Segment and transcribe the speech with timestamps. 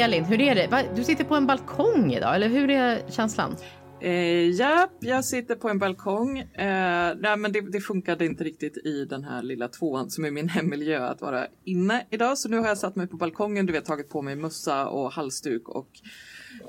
[0.00, 0.88] Elin, hur är det?
[0.96, 3.56] Du sitter på en balkong idag, eller hur är känslan?
[4.00, 6.38] Eh, ja, jag sitter på en balkong.
[6.38, 10.30] Eh, nej, men det, det funkade inte riktigt i den här lilla tvåan som är
[10.30, 12.38] min hemmiljö att vara inne idag.
[12.38, 15.12] Så nu har jag satt mig på balkongen, du vet tagit på mig mössa och
[15.12, 15.88] halsduk och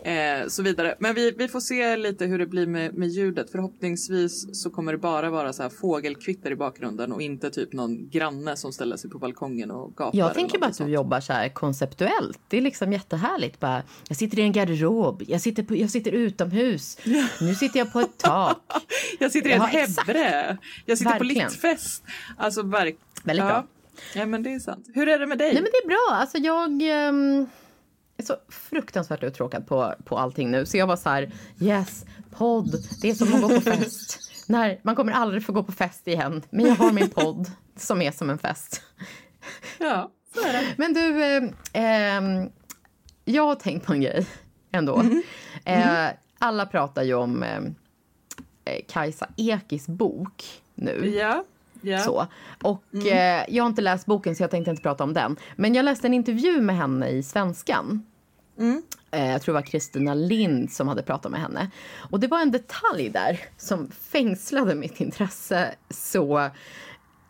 [0.04, 0.96] Eh, så vidare.
[1.00, 3.52] Men vi, vi får se lite hur det blir med, med ljudet.
[3.52, 8.10] Förhoppningsvis så kommer det bara vara så här fågelkvitter i bakgrunden och inte typ någon
[8.10, 10.20] granne som ställer sig på balkongen och gapar.
[10.20, 12.40] Jag tänker bara att du jobbar så här konceptuellt.
[12.48, 13.60] Det är liksom jättehärligt.
[13.60, 16.98] Bara, jag sitter i en garderob, jag sitter, på, jag sitter utomhus,
[17.42, 18.58] nu sitter jag på ett tak.
[19.20, 21.48] jag sitter i en hävre, jag sitter Verkligen.
[21.48, 22.04] på liktfest.
[22.38, 22.98] Alltså verk...
[23.24, 23.50] Väldigt ja.
[23.50, 23.68] bra.
[24.16, 24.88] Ja men det är sant.
[24.94, 25.54] Hur är det med dig?
[25.54, 26.16] Nej men det är bra.
[26.16, 26.82] Alltså jag...
[27.10, 27.48] Um
[28.24, 30.66] är så fruktansvärt uttråkad på, på allting nu.
[30.66, 34.20] Så jag var så här, yes, podd, det är som att gå på fest.
[34.48, 38.02] När, man kommer aldrig få gå på fest igen, men jag har min podd som
[38.02, 38.82] är som en fest.
[39.80, 40.66] Ja, så är det.
[40.78, 42.48] Men du, eh, eh,
[43.26, 44.28] jag har tänkt på en grej
[44.72, 45.00] ändå.
[45.00, 45.24] Mm.
[45.66, 47.60] Eh, alla pratar ju om eh,
[48.66, 50.44] eh, Kajsa Ekis bok
[50.76, 51.16] nu.
[51.16, 51.44] Ja.
[51.84, 52.06] Yeah.
[52.06, 52.28] Så.
[52.62, 53.08] Och mm.
[53.08, 55.36] eh, jag har inte läst boken så jag tänkte inte prata om den.
[55.56, 58.06] Men jag läste en intervju med henne i Svenskan.
[58.58, 58.82] Mm.
[59.12, 61.72] Eh, jag tror det var Kristina Lind som hade pratat med henne.
[62.12, 66.50] Och det var en detalj där som fängslade mitt intresse så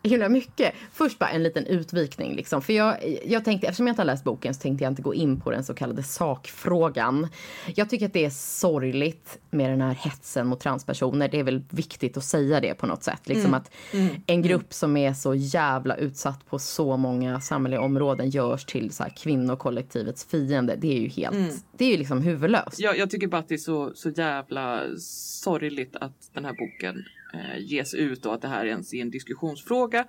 [0.08, 0.74] himla mycket.
[0.92, 2.36] Först bara en liten utvikning.
[2.36, 2.62] Liksom.
[2.62, 5.14] För jag, jag tänkte, eftersom jag inte har läst boken så tänkte jag inte gå
[5.14, 7.28] in på den så kallade sakfrågan.
[7.74, 11.28] Jag tycker att det är sorgligt med den här hetsen mot transpersoner.
[11.28, 13.28] Det är väl viktigt att säga det på något sätt.
[13.28, 13.54] Liksom mm.
[13.54, 14.08] att mm.
[14.26, 19.02] en grupp som är så jävla utsatt på så många samhälleliga områden görs till så
[19.02, 20.76] här kvinnokollektivets fiende.
[20.76, 21.54] Det är ju helt, mm.
[21.76, 22.78] det är ju liksom huvudlöst.
[22.78, 27.04] Jag, jag tycker bara att det är så, så jävla sorgligt att den här boken
[27.34, 30.06] eh, ges ut och att det här ens är en diskussionsfråga.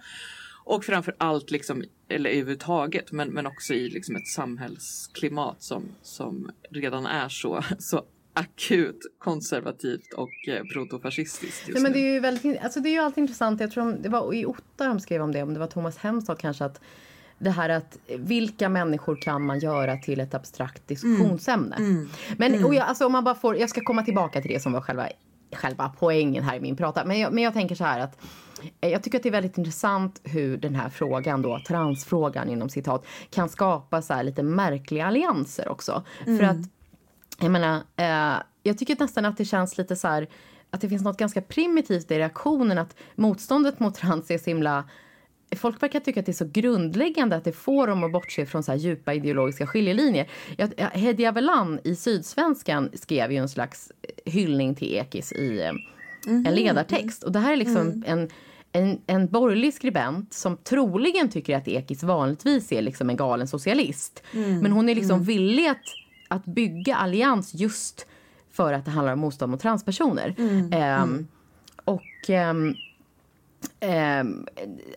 [0.65, 6.51] Och framför allt, liksom, eller överhuvudtaget, men, men också i liksom ett samhällsklimat som, som
[6.71, 8.03] redan är så, så
[8.33, 11.69] akut konservativt och eh, protofascistiskt.
[11.73, 13.61] Ja, men det är ju väldigt, alltså det är ju alltid intressant.
[13.61, 16.39] Jag tror det var i Otta de skrev om det, om det var Thomas Hemstad
[16.39, 16.81] kanske, att
[17.39, 21.75] det här att vilka människor kan man göra till ett abstrakt diskussionsämne?
[21.75, 21.91] Mm.
[21.91, 22.09] Mm.
[22.37, 22.65] Men mm.
[22.65, 24.81] Och jag, alltså, om man bara får, jag ska komma tillbaka till det som var
[24.81, 25.09] själva
[25.55, 27.05] själva poängen här i min prata.
[27.05, 28.21] Men jag, men jag tänker så här att
[28.81, 32.69] eh, jag tycker att det är väldigt intressant hur den här frågan då, transfrågan inom
[32.69, 36.03] citat, kan skapa så här lite märkliga allianser också.
[36.25, 36.37] Mm.
[36.37, 36.69] För att,
[37.39, 40.27] jag menar, eh, jag tycker nästan att det känns lite så här
[40.69, 44.83] att det finns något ganska primitivt i reaktionen att motståndet mot trans är så himla
[45.55, 48.63] folk verkar tycka att det är så grundläggande att det får dem att bortse från
[48.63, 50.27] så här djupa ideologiska skiljelinjer.
[50.93, 53.91] Hedi Avellan i Sydsvenskan skrev ju en slags
[54.25, 55.77] hyllning till Ekis i mm
[56.25, 56.53] en mhm.
[56.53, 57.23] ledartext.
[57.23, 58.03] Och det här är liksom mm.
[58.05, 58.29] en,
[58.71, 64.23] en, en borgerlig skribent som troligen tycker att Ekis vanligtvis är liksom en galen socialist.
[64.31, 64.59] Mm.
[64.59, 65.25] Men hon är liksom mm.
[65.25, 65.83] villig att,
[66.27, 68.07] att bygga allians just
[68.51, 70.35] för att det handlar om motstånd mot transpersoner.
[71.01, 71.27] Um,
[71.85, 72.75] och um,
[73.79, 74.23] eh,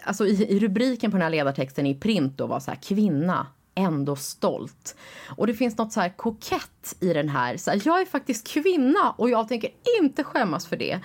[0.05, 3.47] alltså i, i, rubriken på den här ledartexten i print då var så här kvinna
[3.79, 4.97] ändå stolt.
[5.37, 7.57] Och det finns något så här kokett i den här.
[7.57, 10.93] Så här, jag är faktiskt kvinna och jag tänker inte skämmas för det.
[10.93, 11.01] Eh,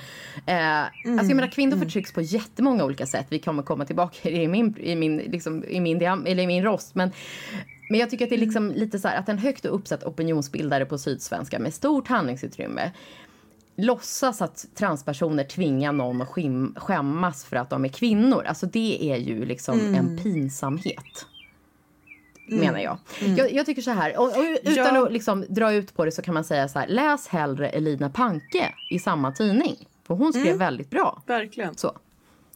[0.45, 0.89] mm.
[1.06, 1.85] Alltså jag menar kvinnor mm.
[1.85, 3.25] förtrycks på jättemånga olika sätt.
[3.29, 6.95] Vi kommer komma tillbaka i min, i min, liksom, i min, eller i min rost.
[6.95, 7.12] Men,
[7.89, 10.85] men jag tycker att det är liksom lite så här att en högt uppsatt opinionsbildare
[10.85, 12.91] på Sydsvenska med stort handlingsutrymme
[13.75, 16.29] låtsas att transpersoner tvingar någon att
[16.75, 18.44] skämmas för att de är kvinnor.
[18.45, 19.95] Alltså det är ju liksom mm.
[19.95, 21.25] en pinsamhet.
[22.47, 22.59] Mm.
[22.59, 22.97] Menar jag.
[23.22, 23.35] Mm.
[23.35, 23.53] jag.
[23.53, 23.66] jag.
[23.66, 25.06] tycker så här, och, och utan ja.
[25.06, 26.88] att liksom dra ut på det så kan man säga så här.
[26.88, 29.88] Läs hellre Elina Panke i samma tidning.
[30.03, 30.57] För hon skrev mm.
[30.57, 31.23] väldigt bra.
[31.25, 31.78] Verkligen.
[31.78, 31.97] Så.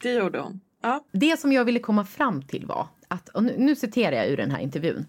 [0.01, 0.59] Det gjorde hon.
[0.81, 1.03] Ja.
[1.11, 4.37] Det som jag ville komma fram till var att, och nu, nu citerar jag ur
[4.37, 5.05] den här intervjun.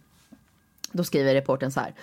[0.92, 1.94] Då skriver reporten så här.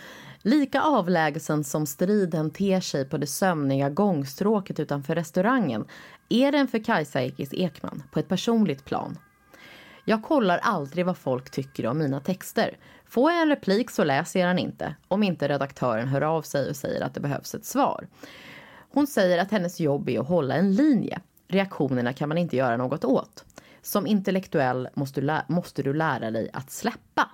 [0.47, 5.85] Lika avlägsen som striden ter sig på det sömniga gångstråket utanför restaurangen
[6.29, 9.17] är den för Kajsa Ekis Ekman på ett personligt plan.
[10.05, 12.77] Jag kollar aldrig vad folk tycker om mina texter.
[13.05, 16.69] Får jag en replik så läser jag den inte, om inte redaktören hör av sig
[16.69, 18.07] och säger att det behövs ett svar.
[18.91, 21.19] Hon säger att hennes jobb är att hålla en linje.
[21.47, 23.45] Reaktionerna kan man inte göra något åt.
[23.81, 27.29] Som intellektuell måste du, måste du lära dig att släppa.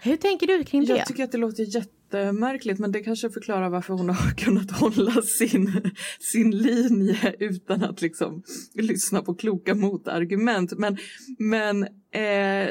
[0.00, 0.96] Hur tänker du kring det?
[0.96, 5.22] Jag tycker att det låter jättemärkligt men det kanske förklarar varför hon har kunnat hålla
[5.22, 8.42] sin, sin linje utan att liksom
[8.74, 10.72] lyssna på kloka motargument.
[10.78, 10.96] Men,
[11.38, 12.70] men eh,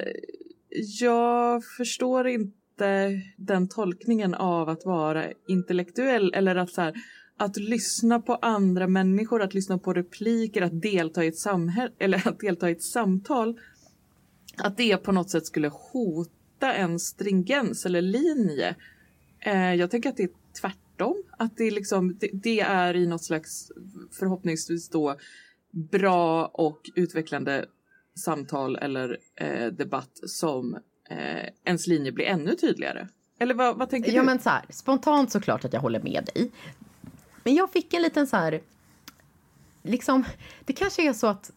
[1.00, 6.94] jag förstår inte den tolkningen av att vara intellektuell eller att så här,
[7.38, 12.28] att lyssna på andra människor, att lyssna på repliker, att delta i ett samhälle eller
[12.28, 13.60] att delta i ett samtal.
[14.58, 18.76] Att det på något sätt skulle hota hitta en stringens eller linje.
[19.40, 20.30] Eh, jag tänker att det är
[20.62, 21.24] tvärtom.
[21.38, 23.72] Att det, är liksom, det, det är i något slags
[24.20, 25.18] förhoppningsvis då
[25.72, 27.66] bra och utvecklande
[28.16, 30.78] samtal eller eh, debatt som
[31.10, 33.08] eh, ens linje blir ännu tydligare.
[33.40, 34.26] Eller vad, vad tänker ja, du?
[34.26, 36.52] Men så här, spontant såklart att jag håller med dig.
[37.44, 38.62] Men jag fick en liten så här...
[39.84, 40.24] Liksom,
[40.66, 41.52] det kanske är så att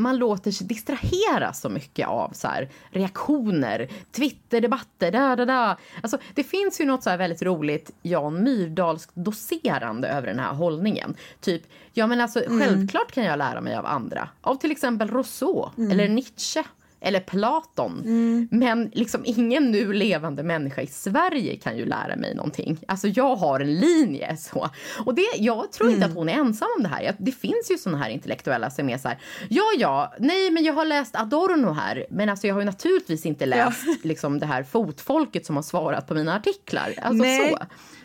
[0.00, 5.76] man låter sig distraheras så mycket av så här, reaktioner, Twitterdebatter, da, da, da.
[6.02, 10.54] Alltså, det finns ju något så här väldigt roligt Jan Myrdals doserande över den här
[10.54, 11.14] hållningen.
[11.40, 11.62] Typ,
[11.92, 12.60] ja men alltså mm.
[12.60, 14.28] självklart kan jag lära mig av andra.
[14.40, 15.90] Av till exempel Rousseau mm.
[15.90, 16.64] eller Nietzsche
[17.00, 18.02] eller Platon.
[18.04, 18.48] Mm.
[18.50, 22.78] Men liksom ingen nu levande människa i Sverige kan ju lära mig någonting.
[22.88, 24.68] Alltså jag har en linje så.
[25.04, 26.10] Och det, jag tror inte mm.
[26.10, 27.16] att hon är ensam om det här.
[27.18, 29.18] Det finns ju såna här intellektuella som är så här,
[29.48, 32.06] ja ja, nej men jag har läst Adorno här.
[32.10, 33.94] Men alltså jag har ju naturligtvis inte läst ja.
[34.02, 36.94] liksom det här fotfolket som har svarat på mina artiklar.
[37.02, 37.50] Alltså nej.
[37.50, 37.58] så.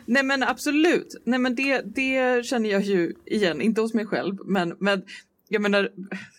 [0.06, 4.36] Nej men absolut, nej men det, det känner jag ju igen, inte hos mig själv,
[4.44, 5.02] men, men
[5.48, 5.90] jag menar,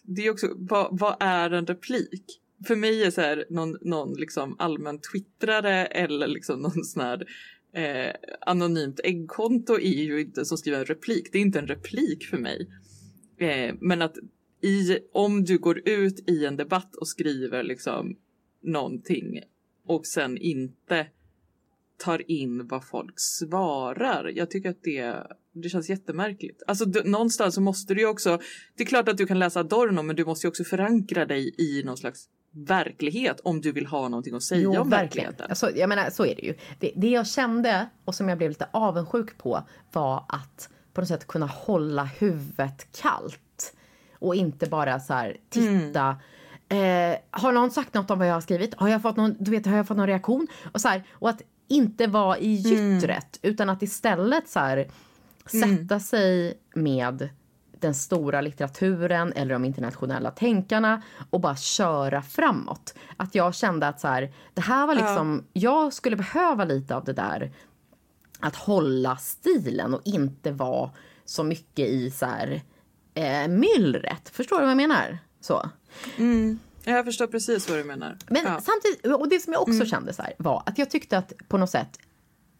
[0.03, 2.41] det är också, vad, vad är en replik?
[2.65, 7.27] För mig är så här någon, någon liksom allmän twittrare eller liksom någon sån här
[7.73, 11.29] eh, anonymt äggkonto är ju inte som skriver en replik.
[11.31, 12.69] Det är inte en replik för mig.
[13.37, 14.17] Eh, men att
[14.61, 18.17] i, om du går ut i en debatt och skriver liksom
[18.61, 19.41] någonting
[19.85, 21.07] och sen inte
[21.97, 24.31] tar in vad folk svarar.
[24.35, 26.63] Jag tycker att det, det känns jättemärkligt.
[26.67, 28.39] Alltså du, någonstans så måste du ju också,
[28.75, 31.55] det är klart att du kan läsa Adorno men du måste ju också förankra dig
[31.57, 32.29] i någon slags
[32.65, 35.45] verklighet om du vill ha någonting att säga jo, om verkligheten.
[35.49, 36.55] Alltså, jag menar, så är det ju.
[36.79, 41.07] Det, det jag kände och som jag blev lite avundsjuk på var att på något
[41.07, 43.73] sätt kunna hålla huvudet kallt
[44.19, 46.17] och inte bara så här titta
[46.69, 47.11] mm.
[47.13, 48.75] eh, har någon sagt något om vad jag har skrivit?
[48.75, 50.47] Har jag fått någon, du vet, har jag fått någon reaktion?
[50.71, 53.53] Och, så här, och att inte vara i gyttret mm.
[53.53, 54.77] utan att istället så här,
[55.53, 55.77] mm.
[55.77, 57.29] sätta sig med
[57.79, 62.93] den stora litteraturen eller de internationella tänkarna och bara köra framåt.
[63.17, 65.61] Att jag kände att så här, det här var liksom, ja.
[65.61, 67.51] jag skulle behöva lite av det där
[68.39, 70.91] att hålla stilen och inte vara
[71.25, 72.61] så mycket i så här,
[73.13, 74.29] eh, myllret.
[74.29, 75.19] Förstår du vad jag menar?
[75.41, 75.69] Så.
[76.17, 76.59] Mm.
[76.83, 78.17] Jag förstår precis vad du menar.
[78.27, 78.61] Men ja.
[78.61, 79.87] samtidigt, och det som jag också mm.
[79.87, 81.99] kände så här, var att jag tyckte att på något sätt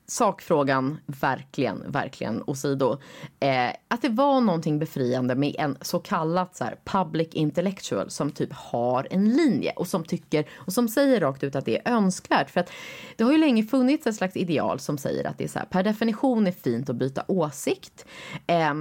[0.08, 2.98] sakfrågan verkligen, verkligen åsido.
[3.40, 8.32] Eh, att det var någonting befriande med en så kallat så här, public intellectual som
[8.32, 11.94] typ har en linje och som tycker och som säger rakt ut att det är
[11.94, 12.50] önskvärt.
[12.50, 12.72] För att
[13.16, 15.66] det har ju länge funnits ett slags ideal som säger att det är så här,
[15.66, 18.06] per definition är fint att byta åsikt.
[18.48, 18.74] Eh,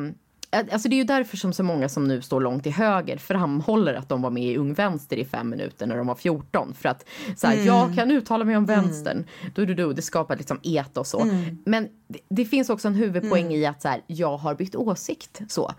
[0.50, 3.94] Alltså det är ju därför som så många som nu står långt till höger framhåller
[3.94, 6.74] att de var med i Ung Vänster i fem minuter när de var 14.
[6.74, 7.04] För att
[7.36, 7.66] så här, mm.
[7.66, 8.82] jag kan uttala mig om mm.
[8.82, 9.16] vänstern.
[9.16, 9.52] Mm.
[9.54, 11.20] Du, du, du, det skapar liksom et och så.
[11.20, 11.58] Mm.
[11.66, 13.56] Men det, det, finns också en huvudpoäng mm.
[13.56, 15.40] i att så här, jag har bytt åsikt.
[15.48, 15.72] Så.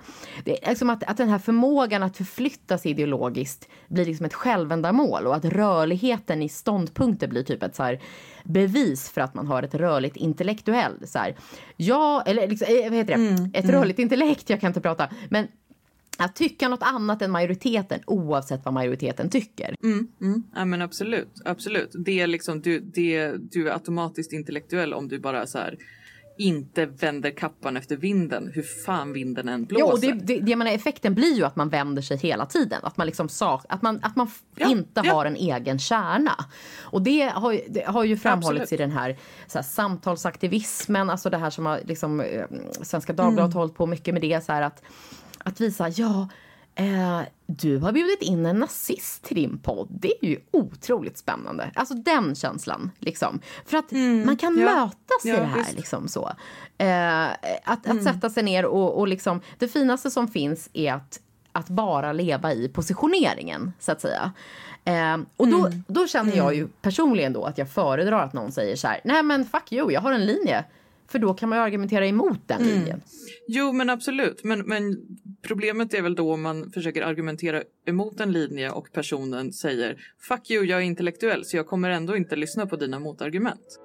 [0.43, 5.27] Det liksom att, att den här förmågan att förflytta sig ideologiskt blir liksom ett självändamål
[5.27, 8.01] och att rörligheten i ståndpunkter blir typ ett så här,
[8.47, 11.07] bevis för att man har ett rörligt intellektuell.
[11.07, 11.35] Så här,
[11.75, 13.27] ja, eller liksom, eh, vad heter det?
[13.27, 15.09] Mm, ett rörligt intellekt, jag kan inte prata.
[15.29, 15.47] Men
[16.17, 19.75] att tycka något annat än majoriteten oavsett vad majoriteten tycker.
[19.83, 20.43] Mm, mm.
[20.55, 21.91] Ja men absolut, absolut.
[22.05, 25.77] Det är liksom, du, det, du är automatiskt intellektuell om du bara så här
[26.37, 29.85] inte vänder kappan efter vinden, hur fan vinden än blåser.
[29.85, 32.79] Ja, och det, det, det menar, effekten blir ju att man vänder sig hela tiden.
[32.83, 35.13] Att man, liksom sak, att man, att man ja, inte ja.
[35.13, 36.45] har en egen kärna.
[36.79, 38.81] Och det har, det har ju framhållits Absolut.
[38.81, 39.17] i den här,
[39.47, 42.45] så här, samtalsaktivismen, alltså det här som har liksom, eh,
[42.81, 43.57] Svenska Dagbladet mm.
[43.57, 44.45] hållit på mycket med det.
[44.45, 44.83] Så här, att,
[45.37, 46.27] att visa, ja
[46.79, 49.87] Eh, du har bjudit in en nazist till din podd.
[49.91, 51.71] Det är ju otroligt spännande.
[51.75, 52.91] Alltså den känslan.
[52.99, 53.39] Liksom.
[53.65, 55.73] För att mm, man kan ja, mötas ja, i det här.
[55.75, 56.31] Liksom, så.
[56.77, 57.25] Eh,
[57.63, 57.97] att, mm.
[57.97, 61.19] att sätta sig ner och, och liksom, det finaste som finns är att,
[61.51, 64.31] att bara leva i positioneringen, så att säga.
[64.85, 65.83] Eh, och då, mm.
[65.87, 66.71] då känner jag ju mm.
[66.81, 70.01] personligen då att jag föredrar att någon säger så här, nej men fuck you, jag
[70.01, 70.65] har en linje.
[71.07, 72.73] För då kan man ju argumentera emot den mm.
[72.73, 73.01] linjen.
[73.47, 74.97] Jo men absolut, men, men
[75.47, 80.51] problemet är väl då om man försöker argumentera emot en linje och personen säger fuck
[80.51, 83.79] you, jag är intellektuell så jag kommer ändå inte lyssna på dina motargument.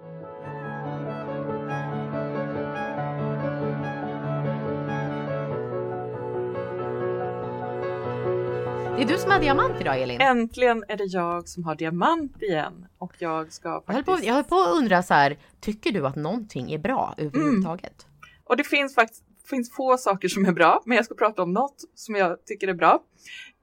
[8.97, 10.21] Det är du som har diamant idag Elin.
[10.21, 12.87] Äntligen är det jag som har diamant igen.
[12.99, 13.89] Och jag ska faktiskt...
[13.89, 16.79] Jag höll på, jag höll på att undra så här, tycker du att någonting är
[16.79, 18.07] bra överhuvudtaget?
[18.07, 18.43] Mm.
[18.45, 21.53] Och det finns faktiskt finns få saker som är bra, men jag ska prata om
[21.53, 23.03] något som jag tycker är bra.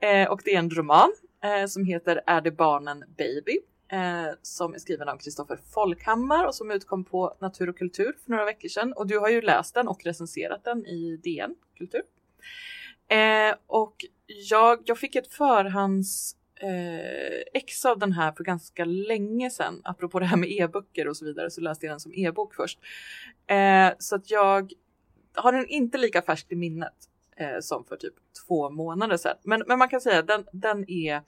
[0.01, 3.59] Eh, och det är en roman eh, som heter Är det barnen baby?
[3.91, 8.31] eh, som är skriven av Kristoffer Folkhammar och som utkom på Natur och kultur för
[8.31, 8.93] några veckor sedan.
[8.93, 12.01] Och du har ju läst den och recenserat den i DN Kultur.
[13.07, 13.95] Eh, och
[14.49, 19.81] jag, jag fick ett förhands eh, ex av den här för ganska länge sedan.
[19.83, 22.79] Apropå det här med e-böcker och så vidare så läste jag den som e-bok först.
[23.47, 24.73] Eh, så att jag
[25.33, 26.93] har den inte lika färskt i minnet
[27.35, 28.13] eh, som för typ
[28.47, 29.37] två månader sedan.
[29.43, 31.21] Men, men man kan säga att den, den är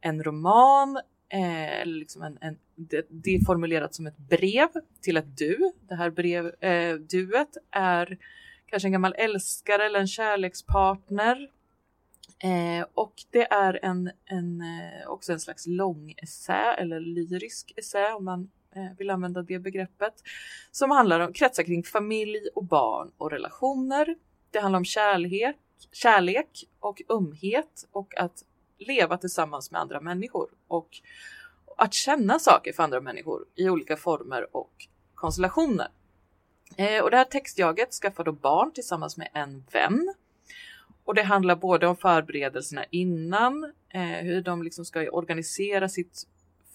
[0.00, 4.68] en roman, eh, liksom en, en, det, det, är formulerat som ett brev
[5.00, 5.72] till ett du.
[5.88, 8.18] Det här brev, eh, duet är
[8.66, 11.50] kanske en gammal älskare eller en kärlekspartner.
[12.38, 18.14] Eh, och det är en, en, eh, också en slags lång essä eller lyrisk essä
[18.14, 20.14] om man Eh, vill använda det begreppet.
[20.70, 24.16] Som handlar om kretsar kring familj och barn och relationer.
[24.50, 25.56] Det handlar om kärlek,
[25.92, 28.44] kärlek och ömhet och att
[28.78, 30.88] leva tillsammans med andra människor och
[31.76, 34.72] att känna saker för andra människor i olika former och
[35.14, 35.88] konstellationer.
[36.76, 40.14] Eh, och det här textjaget skaffar då barn tillsammans med en vän.
[41.04, 46.26] Och det handlar både om förberedelserna innan, eh, hur de liksom ska organisera sitt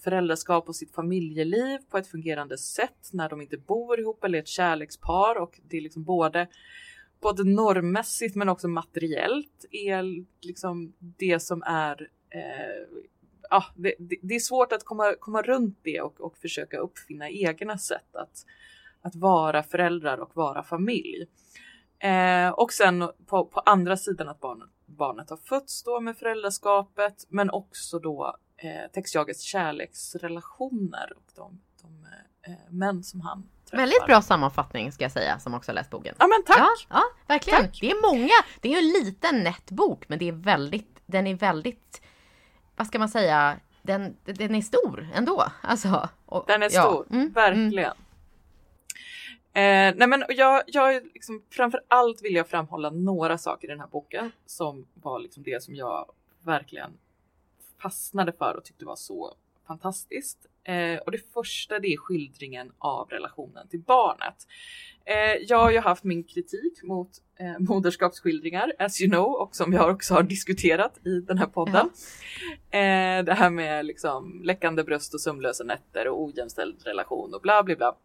[0.04, 4.42] föräldraskap och sitt familjeliv på ett fungerande sätt när de inte bor ihop eller är
[4.42, 6.48] ett kärlekspar och det är liksom både
[7.20, 13.00] både normmässigt men också materiellt är liksom det som är eh,
[13.50, 17.78] ja, det, det, är svårt att komma, komma runt det och, och försöka uppfinna egna
[17.78, 18.46] sätt att,
[19.02, 21.26] att vara föräldrar och vara familj.
[21.98, 27.26] Eh, och sen på, på andra sidan att barnet, barnet har fötts då med föräldraskapet
[27.28, 32.06] men också då eh, textjagets kärleksrelationer och de, de
[32.50, 33.82] eh, män som han träffar.
[33.82, 36.14] Väldigt bra sammanfattning ska jag säga som också läst boken.
[36.18, 36.58] Ja men tack!
[36.58, 37.60] Ja, ja verkligen.
[37.60, 37.78] Tack.
[37.80, 41.26] Det är många, det är ju en liten nätt bok men det är väldigt, den
[41.26, 42.02] är väldigt,
[42.76, 45.44] vad ska man säga, den, den är stor ändå.
[45.62, 47.16] Alltså, och, den är stor, ja.
[47.16, 47.92] mm, verkligen.
[47.92, 47.96] Mm.
[49.54, 53.80] Eh, nej men jag, jag liksom, framför allt vill jag framhålla några saker i den
[53.80, 56.90] här boken som var liksom det som jag verkligen
[57.82, 59.34] fastnade för och tyckte var så
[59.66, 60.38] fantastiskt.
[60.64, 64.46] Eh, och det första det är skildringen av relationen till barnet.
[65.04, 69.72] Eh, jag har ju haft min kritik mot eh, moderskapsskildringar as you know och som
[69.72, 71.90] jag också har diskuterat i den här podden.
[72.70, 77.62] Eh, det här med liksom läckande bröst och sömnlösa nätter och ojämställd relation och bla
[77.62, 77.96] bla bla.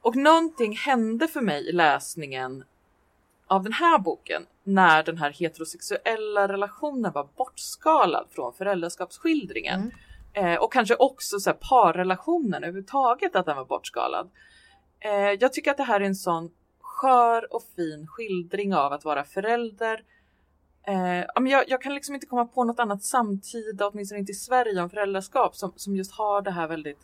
[0.00, 2.64] Och någonting hände för mig i läsningen
[3.46, 9.80] av den här boken när den här heterosexuella relationen var bortskalad från föräldraskapsskildringen.
[10.34, 10.54] Mm.
[10.54, 14.30] Eh, och kanske också så här, parrelationen överhuvudtaget att den var bortskalad.
[15.00, 19.04] Eh, jag tycker att det här är en sån skör och fin skildring av att
[19.04, 20.04] vara förälder.
[20.86, 24.82] Eh, jag, jag kan liksom inte komma på något annat samtida, åtminstone inte i Sverige,
[24.82, 27.00] om föräldraskap som, som just har det här väldigt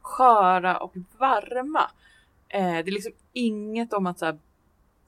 [0.00, 1.90] sköra och varma.
[2.48, 4.38] Eh, det är liksom inget om att så här,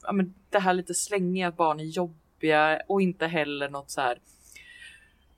[0.07, 4.01] ja, men det här lite slängiga att barn är jobbiga och inte heller något så
[4.01, 4.19] här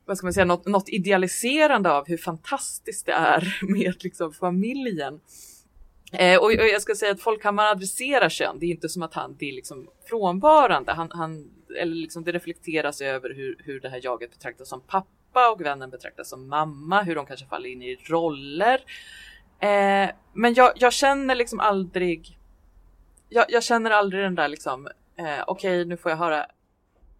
[0.08, 5.20] vad ska man säga, något, något idealiserande av hur fantastiskt det är med liksom familjen.
[6.12, 8.60] Eh, och, och, jag ska säga att Folkhammar adresserar kön.
[8.60, 10.92] Det är inte som att han det är liksom frånvarande.
[10.92, 15.52] Han, han, eller liksom det reflekteras över hur, hur det här jaget betraktas som pappa
[15.52, 18.84] och vännen betraktas som mamma, hur de kanske faller in i roller.
[19.60, 22.37] Eh, men jag, jag, känner liksom aldrig.
[23.30, 24.88] Jag, jag, känner aldrig den där liksom.
[25.16, 26.46] Eh, Okej, nu får jag höra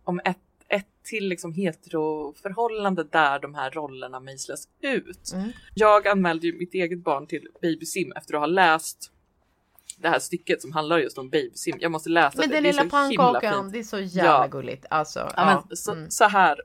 [0.04, 0.38] om ett
[0.70, 5.32] ett till liksom heteroförhållande där de här rollerna mejslas ut.
[5.34, 5.52] Mm.
[5.74, 9.12] Jag anmälde ju mitt eget barn till babysim efter att ha läst
[9.98, 11.78] det här stycket som handlar just om babysim.
[11.80, 12.56] Jag måste läsa men det.
[12.56, 14.48] Men den lilla pannkakan, det är så jävla ja.
[14.48, 14.86] gulligt.
[14.90, 15.64] Alltså, ja, ja.
[15.68, 16.12] Men, så, mm.
[16.12, 16.62] så här.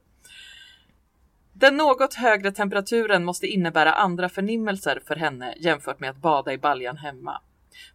[1.52, 6.58] Den något högre temperaturen måste innebära andra förnimmelser för henne jämfört med att bada i
[6.58, 7.40] baljan hemma.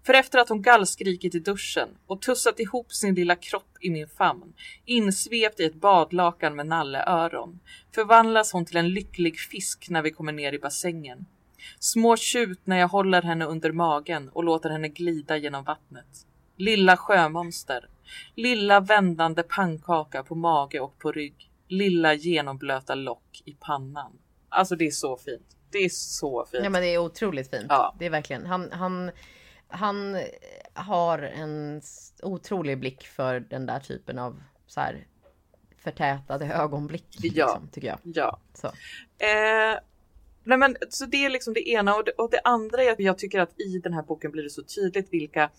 [0.05, 4.07] För efter att hon gallskrikit i duschen och tussat ihop sin lilla kropp i min
[4.07, 4.53] famn,
[4.85, 7.59] insvept i ett badlakan med nalleöron,
[7.95, 11.25] förvandlas hon till en lycklig fisk när vi kommer ner i bassängen.
[11.79, 16.27] Små tjut när jag håller henne under magen och låter henne glida genom vattnet.
[16.57, 17.89] Lilla sjömonster.
[18.35, 21.51] Lilla vändande pannkaka på mage och på rygg.
[21.67, 24.11] Lilla genomblöta lock i pannan.
[24.49, 25.57] Alltså det är så fint.
[25.71, 26.63] Det är så fint.
[26.63, 27.65] Ja men det är otroligt fint.
[27.69, 27.95] Ja.
[27.99, 28.45] Det är verkligen.
[28.45, 29.11] Han, han
[29.67, 30.17] han
[30.73, 31.81] har en
[32.23, 35.07] otrolig blick för den där typen av så här
[35.77, 37.07] förtätade ögonblick.
[37.09, 37.99] Ja, liksom, tycker jag.
[38.03, 38.39] Ja.
[38.53, 38.67] Så.
[38.67, 39.79] Eh,
[40.43, 42.99] nej men, så det är liksom det ena och det, och det andra är att
[42.99, 45.49] jag tycker att i den här boken blir det så tydligt vilka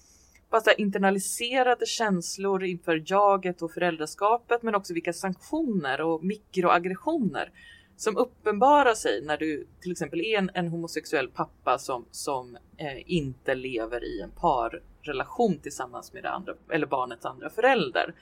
[0.51, 7.51] bara så internaliserade känslor inför jaget och föräldraskapet men också vilka sanktioner och mikroaggressioner
[7.99, 13.03] som uppenbarar sig när du till exempel är en, en homosexuell pappa som, som eh,
[13.07, 18.15] inte lever i en parrelation tillsammans med det andra eller barnets andra förälder.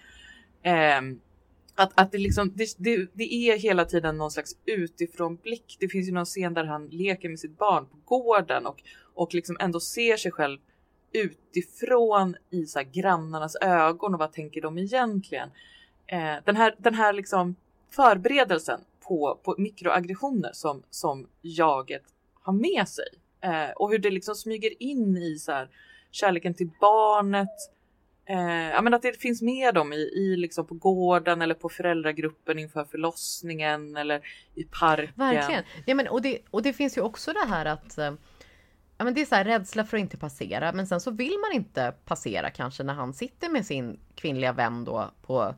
[0.62, 1.00] Eh,
[1.74, 5.76] att, att det, liksom, det, det, det, är hela tiden någon slags utifrånblick.
[5.80, 8.82] Det finns ju någon scen där han leker med sitt barn på gården och,
[9.14, 10.58] och liksom ändå ser sig själv
[11.12, 15.50] utifrån i så grannarnas ögon och vad tänker de egentligen?
[16.06, 17.56] Eh, den här, den här liksom
[17.90, 22.02] förberedelsen på, på mikroaggressioner som, som jaget
[22.42, 23.08] har med sig
[23.40, 25.68] eh, och hur det liksom smyger in i så här,
[26.10, 27.48] kärleken till barnet.
[28.28, 31.68] Eh, ja, men att det finns med dem i, i liksom på gården eller på
[31.68, 34.20] föräldragruppen inför förlossningen eller
[34.54, 35.12] i parken.
[35.14, 35.64] Verkligen.
[35.86, 38.12] Ja, men, och, det, och det finns ju också det här att eh,
[38.98, 41.38] ja, men det är så här, rädsla för att inte passera, men sen så vill
[41.38, 45.54] man inte passera kanske när han sitter med sin kvinnliga vän då på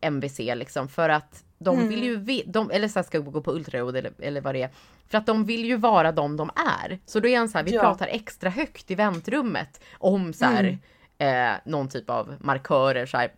[0.00, 1.88] MVC liksom för att de mm.
[1.88, 4.70] vill ju, de, eller så ska gå på ultraljud eller, eller vad det är.
[5.08, 6.50] För att de vill ju vara de de
[6.80, 6.98] är.
[7.06, 7.80] Så då är han så här, vi ja.
[7.80, 10.78] pratar extra högt i väntrummet om så här,
[11.18, 11.52] mm.
[11.52, 13.32] eh, någon typ av markörer så här,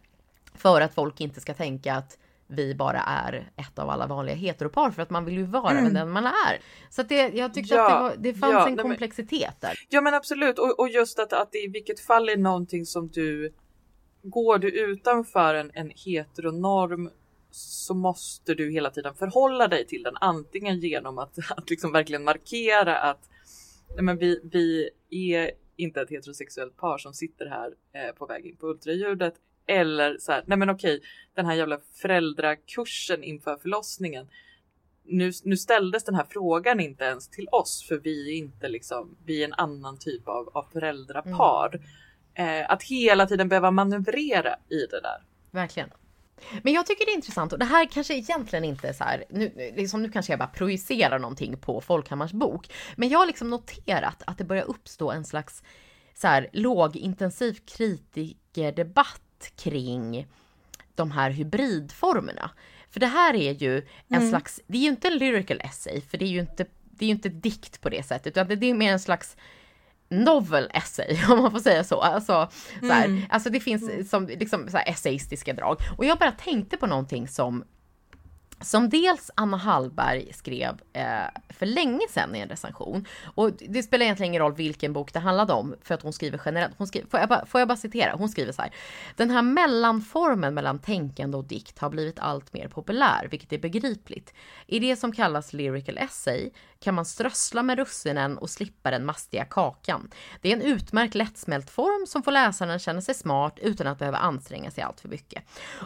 [0.54, 4.90] För att folk inte ska tänka att vi bara är ett av alla vanliga heteropar
[4.90, 5.94] för att man vill ju vara mm.
[5.94, 6.60] den man är.
[6.90, 9.78] Så det, jag tyckte ja, att det, var, det fanns ja, en komplexitet där.
[9.88, 13.08] Ja men absolut och, och just att, att det i vilket fall är någonting som
[13.08, 13.52] du
[14.24, 17.10] går du utanför en, en heteronorm
[17.50, 22.24] så måste du hela tiden förhålla dig till den antingen genom att, att liksom verkligen
[22.24, 23.28] markera att
[23.94, 28.46] nej men vi, vi är inte ett heterosexuellt par som sitter här eh, på väg
[28.46, 29.34] in på ultraljudet
[29.66, 31.00] eller så här, nej men okej,
[31.34, 34.26] den här jävla föräldrakursen inför förlossningen.
[35.04, 39.16] Nu, nu ställdes den här frågan inte ens till oss för vi är inte liksom,
[39.24, 41.74] vi är en annan typ av, av föräldrapar.
[41.74, 41.86] Mm.
[42.34, 45.22] Eh, att hela tiden behöva manövrera i det där.
[45.50, 45.90] Verkligen.
[46.62, 49.24] Men jag tycker det är intressant och det här kanske egentligen inte är så här,
[49.30, 52.72] nu, liksom, nu kanske jag bara projicerar någonting på Folkhammars bok.
[52.96, 55.62] Men jag har liksom noterat att det börjar uppstå en slags
[56.14, 60.26] så här lågintensiv kritikerdebatt kring
[60.94, 62.50] de här hybridformerna.
[62.90, 63.76] För det här är ju
[64.08, 64.30] en mm.
[64.30, 67.06] slags, det är ju inte en lyrical essay, för det är ju inte, det är
[67.06, 69.36] ju inte dikt på det sättet, utan det är mer en slags
[70.22, 72.00] novel essay, om man får säga så.
[72.00, 72.48] Alltså,
[72.80, 73.22] så här, mm.
[73.30, 75.76] alltså det finns som liksom så här essayistiska drag.
[75.96, 77.64] Och jag bara tänkte på någonting som
[78.60, 81.04] som dels Anna Hallberg skrev eh,
[81.48, 83.06] för länge sedan i en recension.
[83.24, 86.40] Och det spelar egentligen ingen roll vilken bok det handlade om för att hon skriver
[86.44, 86.74] generellt.
[86.78, 88.14] Hon skriver, får, jag bara, får jag bara citera?
[88.14, 88.74] Hon skriver så här.
[89.16, 94.34] Den här mellanformen mellan tänkande och dikt har blivit allt mer populär, vilket är begripligt.
[94.66, 96.50] I det som kallas lyrical essay
[96.84, 100.10] kan man strössla med russinen och slippa den mastiga kakan.
[100.40, 104.18] Det är en utmärkt lättsmält form som får läsaren känna sig smart utan att behöva
[104.18, 105.44] anstränga sig allt för mycket.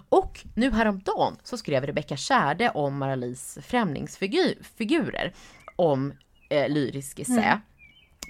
[0.08, 5.32] Och nu häromdagen så skrev Rebecka Kärde om Maralis främlingsfigurer
[5.76, 6.12] om
[6.50, 7.32] eh, lyrisk essä.
[7.32, 7.58] Mm.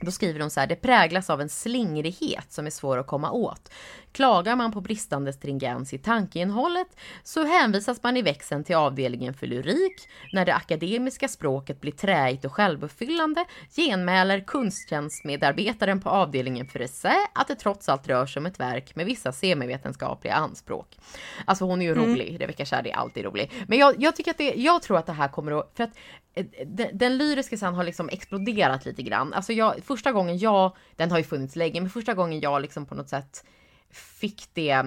[0.00, 3.30] Då skriver hon så här, det präglas av en slingrighet som är svår att komma
[3.30, 3.70] åt.
[4.12, 6.88] Klagar man på bristande stringens i tankeinnehållet
[7.22, 10.08] så hänvisas man i växeln till avdelningen för lyrik.
[10.32, 13.44] När det akademiska språket blir träigt och självuppfyllande
[13.76, 18.96] genmäler kunsttjänstmedarbetaren på avdelningen för essä att det trots allt rör sig om ett verk
[18.96, 20.96] med vissa semivetenskapliga anspråk.
[21.44, 22.04] Alltså hon är ju mm.
[22.04, 23.52] rolig, Rebecka Kärr är alltid rolig.
[23.68, 25.96] Men jag, jag, tycker att det, jag tror att det här kommer att, för att
[26.34, 29.34] eh, den, den lyriska sen har liksom exploderat lite grann.
[29.34, 32.86] Alltså jag, första gången jag, den har ju funnits länge, men första gången jag liksom
[32.86, 33.44] på något sätt
[33.90, 34.82] fick det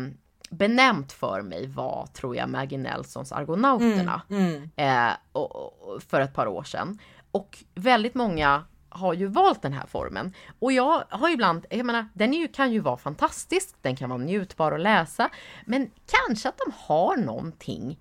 [0.49, 4.21] benämnt för mig var, tror jag, Maggie Nelsons Argonauterna.
[4.29, 5.09] Mm, mm.
[5.09, 6.99] Eh, och, och, för ett par år sedan.
[7.31, 10.33] Och väldigt många har ju valt den här formen.
[10.59, 14.19] Och jag har ibland, jag menar, den ju, kan ju vara fantastisk, den kan vara
[14.19, 15.29] njutbar att läsa,
[15.65, 17.97] men kanske att de har någonting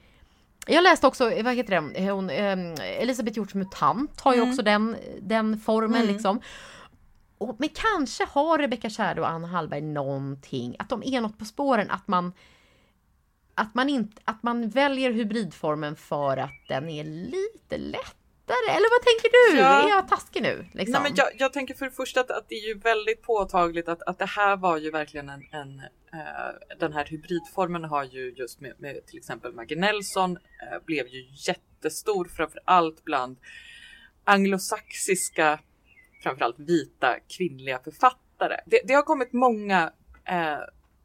[0.66, 2.58] jag läste också, vad heter det, hon, eh,
[3.02, 4.50] Elisabeth Hjorts MUTANT har ju mm.
[4.50, 6.12] också den, den formen mm.
[6.12, 6.40] liksom.
[7.40, 11.44] Och, men kanske har Rebecka Kärde och Anna Hallberg någonting, att de är något på
[11.44, 12.32] spåren, att man
[13.54, 18.70] att man, inte, att man väljer hybridformen för att den är lite lättare.
[18.70, 19.58] Eller vad tänker du?
[19.58, 19.82] Ja.
[19.82, 20.66] Är jag taskig nu?
[20.72, 20.92] Liksom?
[20.92, 23.88] Nej, men jag, jag, tänker för det första att, att, det är ju väldigt påtagligt
[23.88, 25.82] att, att det här var ju verkligen en, en
[26.14, 31.06] uh, den här hybridformen har ju just med, med till exempel Maggie Nelson uh, blev
[31.06, 33.36] ju jättestor framför allt bland
[34.24, 35.58] anglosaxiska
[36.22, 38.56] framförallt vita kvinnliga författare.
[38.66, 39.92] Det, det har kommit många
[40.24, 40.58] eh,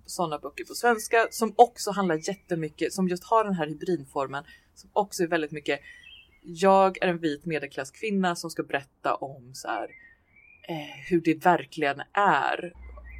[0.06, 4.44] sådana böcker på svenska som också handlar jättemycket, som just har den här hybridformen,
[4.76, 5.80] som också är väldigt mycket
[6.46, 9.90] jag är en vit medelklasskvinna som ska berätta om så här,
[10.68, 12.74] eh, hur det verkligen är.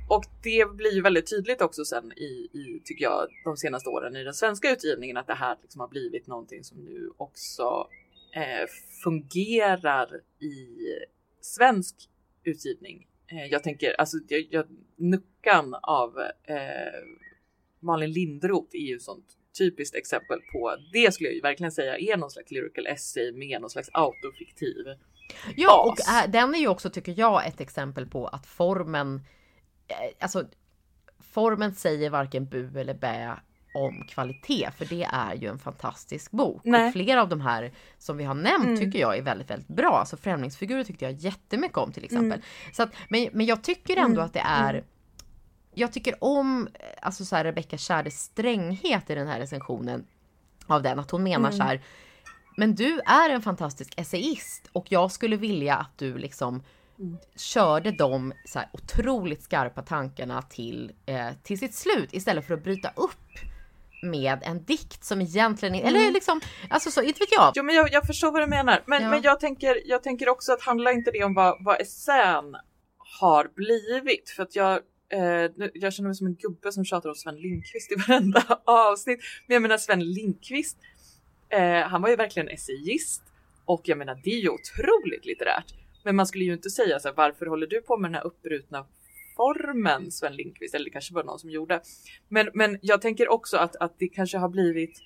[0.10, 4.16] Och det blir ju väldigt tydligt också sen i, i, tycker jag, de senaste åren
[4.16, 7.88] i den svenska utgivningen att det här liksom har blivit någonting som nu också
[8.36, 8.68] eh,
[9.04, 10.68] fungerar i
[11.46, 11.96] svensk
[12.44, 13.08] utgivning.
[13.28, 16.58] Eh, jag tänker alltså jag, jag, Nuckan av eh,
[17.80, 19.26] Malin Lindroth är ju sånt
[19.58, 23.62] typiskt exempel på det skulle jag ju verkligen säga är någon slags lyrical essay med
[23.62, 24.86] någon slags autofiktiv.
[25.56, 29.22] Ja, och äh, den är ju också tycker jag ett exempel på att formen,
[29.88, 30.46] äh, alltså
[31.20, 33.40] formen säger varken bu eller bä
[33.76, 36.62] om kvalitet, för det är ju en fantastisk bok.
[36.64, 36.88] Nej.
[36.88, 38.80] Och flera av de här som vi har nämnt mm.
[38.80, 40.00] tycker jag är väldigt, väldigt bra.
[40.00, 42.40] Alltså Främlingsfigurer tyckte jag jättemycket om till exempel.
[42.40, 42.42] Mm.
[42.74, 44.26] Så att, men, men jag tycker ändå mm.
[44.26, 44.86] att det är mm.
[45.74, 46.68] jag tycker om
[47.02, 50.06] alltså så här, Rebecca Kärdes stränghet i den här recensionen
[50.68, 51.00] av den.
[51.00, 51.58] Att hon menar mm.
[51.58, 51.82] så här.
[52.58, 56.64] Men du är en fantastisk essayist och jag skulle vilja att du liksom
[57.00, 57.18] mm.
[57.36, 62.64] körde de så här otroligt skarpa tankarna till, eh, till sitt slut istället för att
[62.64, 63.40] bryta upp
[64.02, 65.88] med en dikt som egentligen mm.
[65.88, 67.52] eller liksom, alltså så, inte vet jag.
[67.56, 68.84] Jo men jag, jag förstår vad du menar.
[68.86, 69.10] Men, ja.
[69.10, 72.56] men jag, tänker, jag tänker också att handlar inte det om vad, vad essän
[73.20, 74.30] har blivit?
[74.30, 74.80] För att jag,
[75.14, 79.20] eh, jag känner mig som en gubbe som tjatar om Sven Lindqvist i varenda avsnitt.
[79.48, 80.78] Men jag menar Sven Lindqvist,
[81.50, 83.24] eh, han var ju verkligen essayist
[83.66, 85.74] och jag menar det är ju otroligt litterärt.
[86.04, 88.26] Men man skulle ju inte säga så här, varför håller du på med den här
[88.26, 88.86] uppbrutna
[89.36, 91.82] formen Sven Lindqvist, eller det kanske var någon som gjorde.
[92.30, 95.02] Men, men jag tänker också att, att det kanske har blivit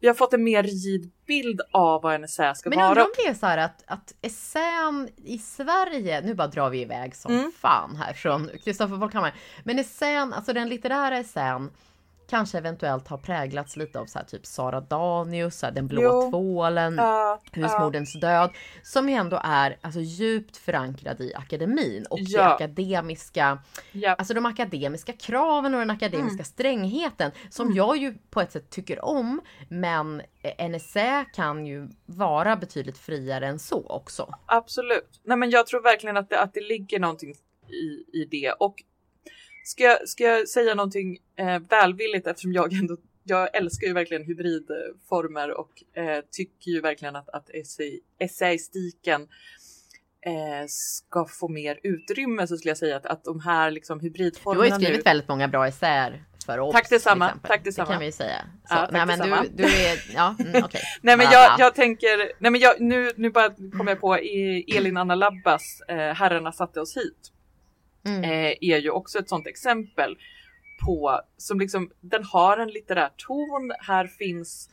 [0.00, 2.94] vi har fått en mer rigid bild av vad en essä ska men vara.
[2.94, 6.80] Men om det är så här att, att essän i Sverige, nu bara drar vi
[6.80, 7.52] iväg som mm.
[7.52, 9.34] fan här från Kristoffer Volkhammar.
[9.64, 11.70] Men essän, alltså den litterära essän
[12.28, 16.30] kanske eventuellt har präglats lite av så här, typ Sara Danius, här, Den blå jo.
[16.30, 18.20] tvålen, uh, Husmordens uh.
[18.20, 18.50] död.
[18.82, 22.54] Som ju ändå är alltså, djupt förankrad i akademin och ja.
[22.54, 23.58] akademiska,
[23.92, 24.18] yep.
[24.18, 26.44] alltså de akademiska kraven och den akademiska mm.
[26.44, 27.76] strängheten som mm.
[27.76, 29.40] jag ju på ett sätt tycker om.
[29.68, 34.34] Men en essä kan ju vara betydligt friare än så också.
[34.46, 35.20] Absolut.
[35.22, 37.34] Nej men jag tror verkligen att det, att det ligger någonting
[37.68, 38.82] i, i det och
[39.68, 44.24] Ska jag, ska jag säga någonting eh, välvilligt eftersom jag ändå jag älskar ju verkligen
[44.24, 47.50] hybridformer och eh, tycker ju verkligen att, att
[48.18, 49.22] essäistiken
[50.26, 54.64] eh, ska få mer utrymme så skulle jag säga att, att de här liksom hybridformerna.
[54.64, 55.10] Du har ju skrivit nu...
[55.10, 56.72] väldigt många bra essäer för oss.
[56.72, 57.32] Tack detsamma.
[57.42, 57.86] Tack detsamma.
[57.88, 58.44] Det kan vi ju säga.
[58.68, 60.80] Så, ja, nej, men du, du är, ja, mm, okay.
[61.00, 64.14] nej men jag, jag tänker, nej men jag, nu, nu bara kommer jag på
[64.76, 67.32] Elin Anna Labbas eh, Herrarna satte oss hit
[68.04, 68.24] mm.
[68.24, 70.16] eh, är ju också ett sådant exempel
[70.86, 73.72] på som liksom den har en litterär ton.
[73.80, 74.70] Här finns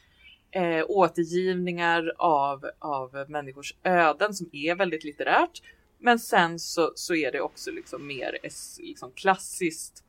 [0.51, 5.61] eh, återgivningar av, av människors öden som är väldigt litterärt.
[5.97, 8.37] Men sen så, så är det också liksom mer
[8.79, 10.03] liksom klassiskt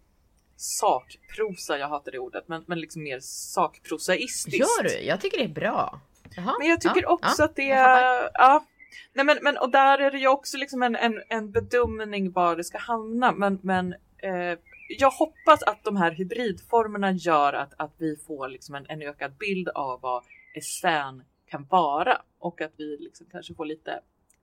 [0.56, 4.58] sakprosa, jag hatar det ordet, men, men liksom mer sakprosaistiskt.
[4.58, 5.00] Gör du?
[5.00, 6.00] Jag tycker det är bra.
[6.36, 8.64] Jaha, men jag tycker ja, också ja, att det är, ja,
[9.12, 12.56] Nej men, men och där är det ju också liksom en, en, en bedömning var
[12.56, 13.32] det ska hamna.
[13.32, 18.74] Men, men eh, jag hoppas att de här hybridformerna gör att, att vi får liksom
[18.74, 23.64] en, en ökad bild av vad essän kan vara och att vi liksom kanske får
[23.64, 24.00] lite,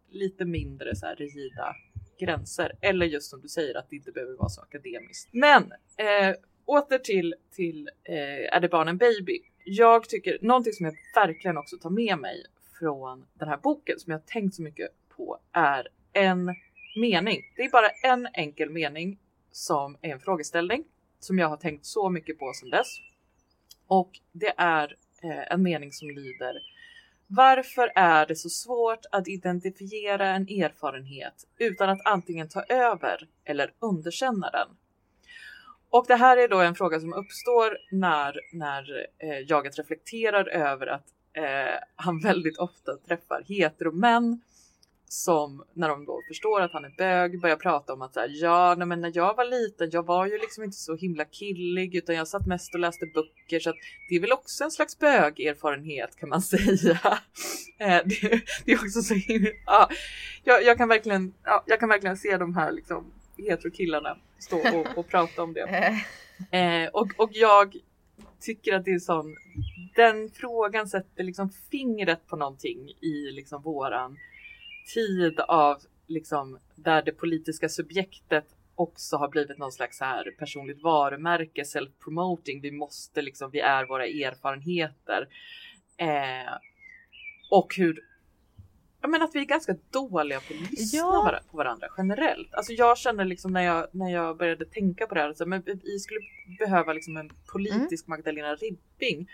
[0.10, 1.75] lite mindre så här rigida
[2.19, 2.71] gränser.
[2.82, 5.29] Eller just som du säger att det inte behöver vara så akademiskt.
[5.32, 5.63] Men
[5.97, 9.39] eh, åter till, till eh, Är det barn en baby?
[9.65, 12.45] Jag tycker någonting som jag verkligen också tar med mig
[12.84, 16.56] från den här boken som jag tänkt så mycket på är en
[17.02, 17.41] mening.
[17.56, 19.19] Det är bara en enkel mening
[19.52, 20.84] som är en frågeställning
[21.19, 22.88] som jag har tänkt så mycket på sedan dess.
[23.88, 26.62] Och det är eh, en mening som lyder
[27.28, 33.74] Varför är det så svårt att identifiera en erfarenhet utan att antingen ta över eller
[33.80, 34.67] underkänna den?
[35.89, 40.88] Och det här är då en fråga som uppstår när, när eh, jaget reflekterar över
[40.88, 44.41] att eh, han väldigt ofta träffar heteromän
[45.13, 48.30] som när de då förstår att han är bög börjar prata om att så här,
[48.32, 51.96] ja, nej, men när jag var liten, jag var ju liksom inte så himla killig
[51.96, 53.76] utan jag satt mest och läste böcker så att
[54.10, 57.19] det är väl också en slags bögerfarenhet kan man säga.
[57.78, 59.89] Eh, det, det, är också så himla, ja,
[60.43, 64.98] jag, jag, kan verkligen, ja, jag kan verkligen se de här liksom heterokillarna stå och,
[64.98, 65.96] och prata om det.
[66.52, 67.76] Eh, och, och jag
[68.43, 69.36] tycker att det är sån
[69.95, 74.17] den frågan sätter liksom fingret på någonting i liksom våran
[74.93, 75.77] tid av
[76.08, 82.62] liksom där det politiska subjektet också har blivit någon slags här personligt varumärke, self-promoting.
[82.62, 85.27] Vi måste liksom, vi är våra erfarenheter.
[85.97, 86.53] Eh,
[87.51, 87.99] och hur
[89.04, 91.39] jag menar att vi är ganska dåliga på att lyssna ja.
[91.52, 92.54] på varandra generellt.
[92.54, 95.63] Alltså jag känner liksom när jag, när jag började tänka på det här, så, men
[95.66, 96.20] vi skulle
[96.60, 98.18] behöva liksom en politisk mm.
[98.18, 99.30] Magdalena Ribbing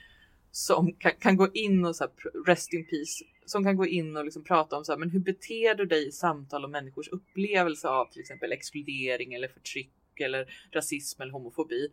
[0.52, 2.12] som kan, kan gå in och så här,
[2.46, 5.20] rest in peace som kan gå in och liksom prata om så här, men hur
[5.20, 10.54] beter du dig i samtal om människors upplevelse av till exempel exkludering eller förtryck eller
[10.72, 11.88] rasism eller homofobi.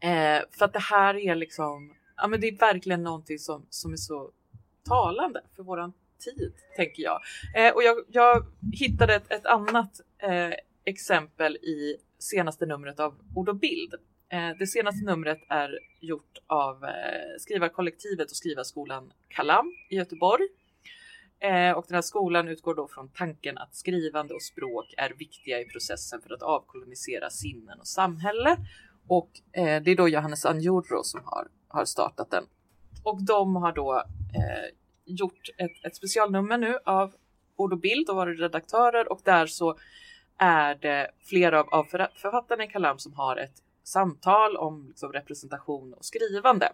[0.00, 3.92] Eh, för att det här är liksom, ja men det är verkligen någonting som, som
[3.92, 4.30] är så
[4.84, 7.20] talande för våran tid, tänker jag.
[7.54, 10.52] Eh, och jag, jag hittade ett, ett annat eh,
[10.84, 13.94] exempel i senaste numret av Ord och bild.
[14.28, 16.90] Eh, det senaste numret är gjort av eh,
[17.38, 20.44] skrivarkollektivet och skrivarskolan Kalam i Göteborg.
[21.40, 25.60] Eh, och den här skolan utgår då från tanken att skrivande och språk är viktiga
[25.60, 28.56] i processen för att avkolonisera sinnen och samhälle.
[29.08, 32.44] Och eh, det är då Johannes Anjorro som har, har startat den.
[33.02, 33.94] Och de har då
[34.34, 37.14] eh, gjort ett, ett specialnummer nu av
[37.56, 39.78] Ord och bild och varit redaktörer och där så
[40.38, 45.94] är det flera av, av författarna i Kalam som har ett samtal om liksom, representation
[45.94, 46.72] och skrivande.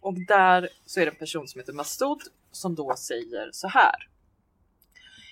[0.00, 4.08] Och där så är det en person som heter Mastoud som då säger så här.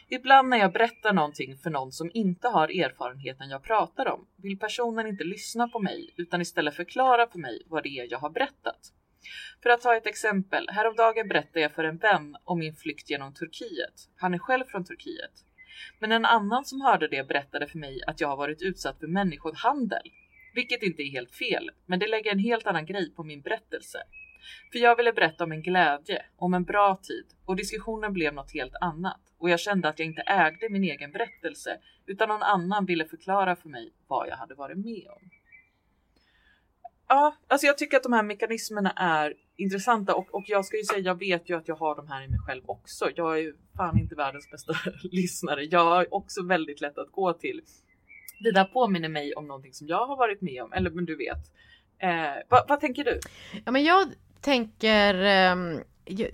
[0.08, 4.58] Ibland när jag berättar någonting för någon som inte har erfarenheten jag pratar om vill
[4.58, 8.30] personen inte lyssna på mig utan istället förklara för mig vad det är jag har
[8.30, 8.92] berättat.
[9.62, 10.68] För att ta ett exempel.
[10.68, 13.94] Häromdagen berättade jag för en vän om min flykt genom Turkiet.
[14.16, 15.32] Han är själv från Turkiet.
[15.98, 19.06] Men en annan som hörde det berättade för mig att jag har varit utsatt för
[19.06, 20.10] människohandel.
[20.54, 23.98] Vilket inte är helt fel, men det lägger en helt annan grej på min berättelse.
[24.72, 28.52] För jag ville berätta om en glädje, om en bra tid och diskussionen blev något
[28.52, 32.86] helt annat och jag kände att jag inte ägde min egen berättelse utan någon annan
[32.86, 35.30] ville förklara för mig vad jag hade varit med om.
[37.08, 40.84] Ja, alltså jag tycker att de här mekanismerna är intressanta och, och jag ska ju
[40.84, 43.10] säga, jag vet ju att jag har de här i mig själv också.
[43.14, 45.64] Jag är ju fan inte världens bästa lyssnare.
[45.64, 47.62] Jag har också väldigt lätt att gå till.
[48.40, 51.16] Det där påminner mig om någonting som jag har varit med om, eller men du
[51.16, 51.52] vet.
[51.98, 53.20] Eh, vad, vad tänker du?
[53.64, 54.08] Ja, men jag
[54.40, 55.80] tänker, eh,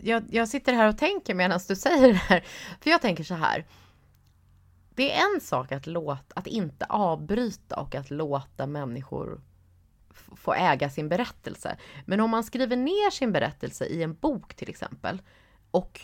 [0.01, 2.45] jag, jag sitter här och tänker medan du säger det här.
[2.81, 3.65] För jag tänker så här.
[4.95, 9.41] Det är en sak att, låta, att inte avbryta och att låta människor
[10.37, 11.77] få äga sin berättelse.
[12.05, 15.23] Men om man skriver ner sin berättelse i en bok till exempel
[15.71, 16.01] och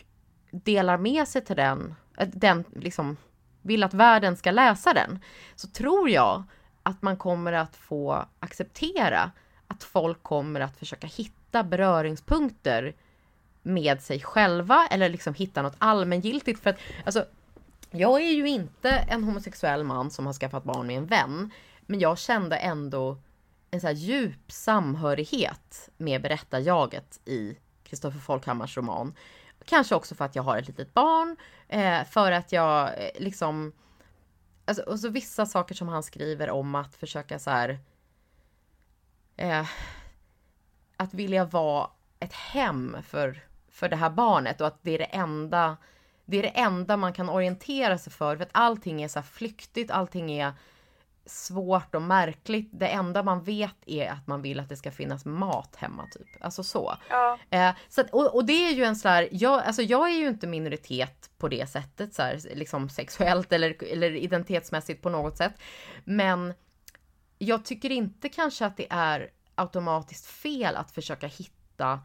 [0.51, 3.17] delar med sig till den, eh, den liksom
[3.63, 5.19] vill att världen ska läsa den,
[5.55, 6.43] så tror jag
[6.83, 9.31] att man kommer att få acceptera
[9.67, 12.95] att folk kommer att försöka hitta beröringspunkter
[13.63, 16.63] med sig själva eller liksom hitta något allmängiltigt.
[16.63, 17.25] För att alltså,
[17.91, 21.51] jag är ju inte en homosexuell man som har skaffat barn med en vän,
[21.87, 23.19] men jag kände ändå
[23.71, 29.15] en så här djup samhörighet med berättarjaget i Kristoffer Folkhammars roman.
[29.65, 31.37] Kanske också för att jag har ett litet barn,
[31.69, 33.73] eh, för att jag eh, liksom...
[34.65, 37.79] Alltså, och så vissa saker som han skriver om att försöka så här...
[39.37, 39.67] Eh,
[40.97, 45.05] att vilja vara ett hem för, för det här barnet och att det är det
[45.05, 45.77] enda
[46.31, 49.91] det är det enda man kan orientera sig för, för att allting är så flyktigt,
[49.91, 50.53] allting är
[51.29, 52.69] svårt och märkligt.
[52.73, 56.27] Det enda man vet är att man vill att det ska finnas mat hemma typ.
[56.41, 56.95] Alltså så.
[57.11, 57.39] Ja.
[57.51, 60.17] Eh, så att, och, och, det är ju en sån här, jag, alltså jag är
[60.17, 65.37] ju inte minoritet på det sättet så här, liksom sexuellt eller, eller identitetsmässigt på något
[65.37, 65.53] sätt.
[66.05, 66.55] Men
[67.39, 72.01] jag tycker inte kanske att det är automatiskt fel att försöka hitta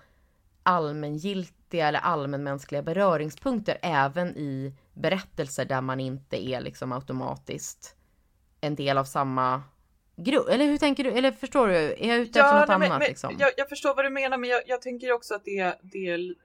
[0.63, 7.95] allmängiltiga eller allmänmänskliga beröringspunkter även i berättelser där man inte är liksom automatiskt
[8.63, 9.63] en del av samma
[10.15, 10.49] grupp?
[10.49, 11.10] Eller hur tänker du?
[11.10, 11.76] Eller förstår du?
[11.76, 12.99] Är jag ute ja, efter något nej, annat?
[12.99, 13.36] Men, liksom?
[13.39, 16.36] jag, jag, förstår vad du menar, men jag, jag tänker också att det, det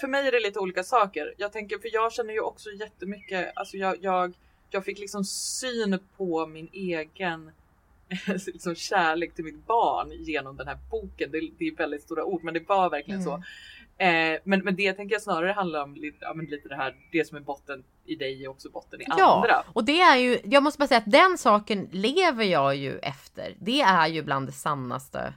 [0.00, 1.34] för mig är det lite olika saker.
[1.36, 4.32] Jag tänker, för jag känner ju också jättemycket, alltså jag, jag,
[4.70, 7.50] jag fick liksom syn på min egen
[8.46, 11.30] liksom kärlek till mitt barn genom den här boken.
[11.30, 13.32] Det, det är väldigt stora ord, men det var verkligen mm.
[13.32, 13.42] så.
[14.00, 17.24] Eh, men, men det tänker jag snarare handlar om lite, ja, lite det här, det
[17.24, 19.62] som är botten i dig är också botten i ja, andra.
[19.72, 23.54] och det är ju, jag måste bara säga att den saken lever jag ju efter.
[23.58, 25.34] Det är ju bland det sannaste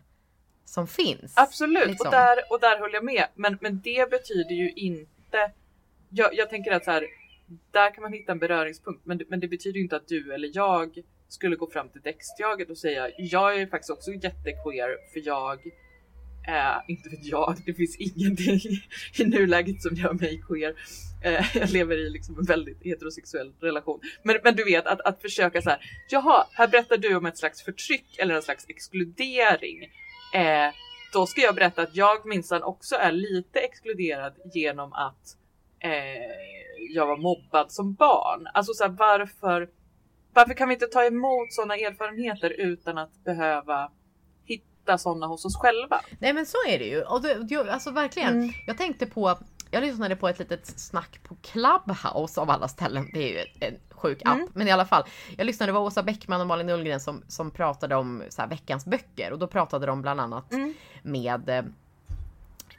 [0.66, 1.34] som finns.
[1.36, 2.08] Absolut, liksom.
[2.08, 3.26] och, där, och där håller jag med.
[3.36, 5.52] Men, men det betyder ju inte,
[6.10, 7.08] jag, jag tänker att så här,
[7.72, 11.04] där kan man hitta en beröringspunkt, men, men det betyder inte att du eller jag
[11.28, 15.60] skulle gå fram till dextjaget och säga jag är faktiskt också jättequeer för jag
[16.48, 18.60] Eh, inte vet jag, det finns ingenting
[19.20, 20.76] i nuläget som gör mig queer.
[21.24, 24.00] Eh, jag lever i liksom en väldigt heterosexuell relation.
[24.24, 25.80] Men, men du vet att, att försöka så här.
[26.10, 29.84] Jaha, här berättar du om ett slags förtryck eller en slags exkludering.
[30.34, 30.74] Eh,
[31.14, 35.38] då ska jag berätta att jag minsann också är lite exkluderad genom att
[35.80, 35.92] eh,
[36.94, 38.48] jag var mobbad som barn.
[38.54, 39.70] Alltså så här, varför?
[40.34, 43.92] Varför kan vi inte ta emot sådana erfarenheter utan att behöva
[44.84, 46.02] hitta sådana hos oss själva.
[46.20, 47.02] Nej men så är det ju.
[47.02, 48.34] Och det, alltså verkligen.
[48.34, 48.50] Mm.
[48.68, 49.38] Jag tänkte på
[49.72, 53.10] jag lyssnade på ett litet snack på Clubhouse av alla ställen.
[53.14, 54.36] Det är ju en sjuk app.
[54.36, 54.50] Mm.
[54.54, 55.04] Men i alla fall.
[55.38, 58.50] Jag lyssnade, det var Åsa Bäckman och Malin Ullgren som, som pratade om så här,
[58.50, 59.32] veckans böcker.
[59.32, 60.74] Och då pratade de bland annat mm.
[61.02, 61.50] med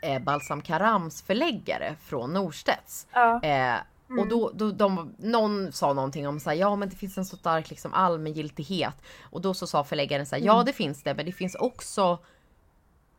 [0.01, 3.07] eh, Balsam Karams förläggare från Norstedts.
[3.12, 3.43] Ja.
[3.43, 3.77] Eh,
[4.11, 4.23] Mm.
[4.23, 7.25] Och då, då de, någon sa någonting om så här, ja men det finns en
[7.25, 9.03] så stark liksom allmängiltighet.
[9.23, 10.57] Och då så sa förläggaren så här, mm.
[10.57, 12.19] ja det finns det men det finns också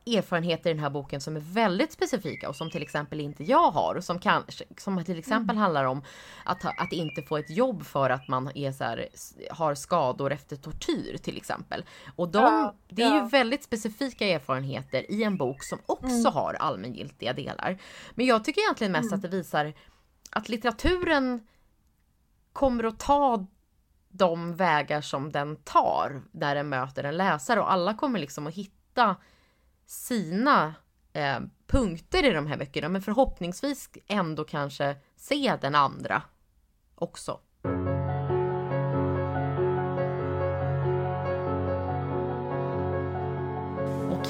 [0.05, 3.71] erfarenheter i den här boken som är väldigt specifika och som till exempel inte jag
[3.71, 3.95] har.
[3.95, 4.43] Och som, kan,
[4.77, 5.57] som till exempel mm.
[5.57, 6.03] handlar om
[6.43, 9.07] att, att inte få ett jobb för att man är så här,
[9.51, 11.85] har skador efter tortyr till exempel.
[12.15, 13.23] Och de, ja, det är ja.
[13.23, 16.33] ju väldigt specifika erfarenheter i en bok som också mm.
[16.33, 17.77] har allmängiltiga delar.
[18.15, 19.15] Men jag tycker egentligen mest mm.
[19.15, 19.73] att det visar
[20.35, 21.47] att litteraturen
[22.53, 23.45] kommer att ta
[24.09, 28.53] de vägar som den tar där den möter en läsare och alla kommer liksom att
[28.53, 29.15] hitta
[29.85, 30.75] sina
[31.13, 36.21] eh, punkter i de här böckerna men förhoppningsvis ändå kanske se den andra
[36.95, 37.39] också.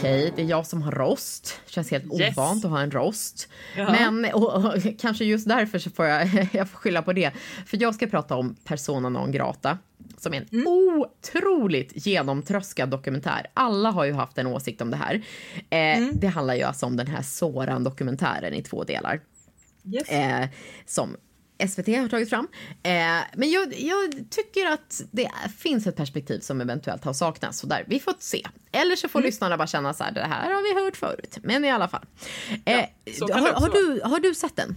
[0.06, 1.60] Okej, det är jag som har rost.
[1.66, 2.38] Känns helt yes.
[2.38, 3.50] ovant att ha en rost.
[3.78, 4.12] Jaha.
[4.12, 7.32] Men och, och, kanske just därför så får jag, jag får skylla på det.
[7.66, 9.78] För jag ska prata om Persona non grata.
[10.18, 10.68] Som är en mm.
[10.68, 13.48] otroligt genomtröskad dokumentär.
[13.54, 15.16] Alla har ju haft en åsikt om det här.
[15.70, 16.20] Eh, mm.
[16.20, 19.20] Det handlar ju alltså om den här Soran-dokumentären i två delar.
[19.94, 20.10] Yes.
[20.10, 20.48] Eh,
[20.86, 21.16] som
[21.70, 22.48] SVT har tagit fram.
[22.84, 22.92] Eh,
[23.36, 27.60] men jag, jag, tycker att det finns ett perspektiv som eventuellt har saknats.
[27.60, 28.48] Så där, vi får se.
[28.72, 29.28] Eller så får mm.
[29.28, 31.38] lyssnarna bara känna så här, det här har vi hört förut.
[31.44, 32.06] Men i alla fall.
[32.66, 34.76] Eh, ja, har, har, du, har du sett den?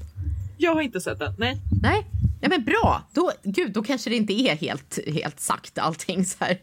[0.58, 1.56] Jag har inte sett den, nej.
[1.82, 2.06] Nej,
[2.40, 6.24] Ja, men bra, då, gud, då kanske det inte är helt, helt sagt allting.
[6.24, 6.60] Så här.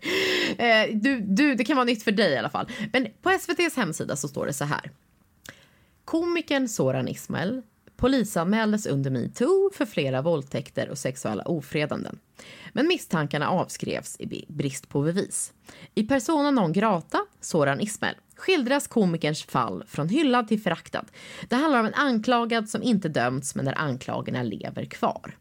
[0.58, 2.68] Eh, du, du, det kan vara nytt för dig i alla fall.
[2.94, 4.92] Men på SVTs hemsida så står det så här.
[6.06, 7.62] Komikern Soran Ismail
[7.98, 12.20] polisanmäldes under metoo för flera våldtäkter och sexuella ofredanden.
[12.74, 15.54] Men misstankarna avskrevs i brist på bevis.
[15.96, 21.06] I Persona non grata, Soran Ismail, skildras komikerns fall från hyllad till föraktad.
[21.50, 25.38] Det handlar om en anklagad som inte dömts men där anklagarna lever kvar.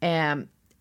[0.00, 0.36] Eh,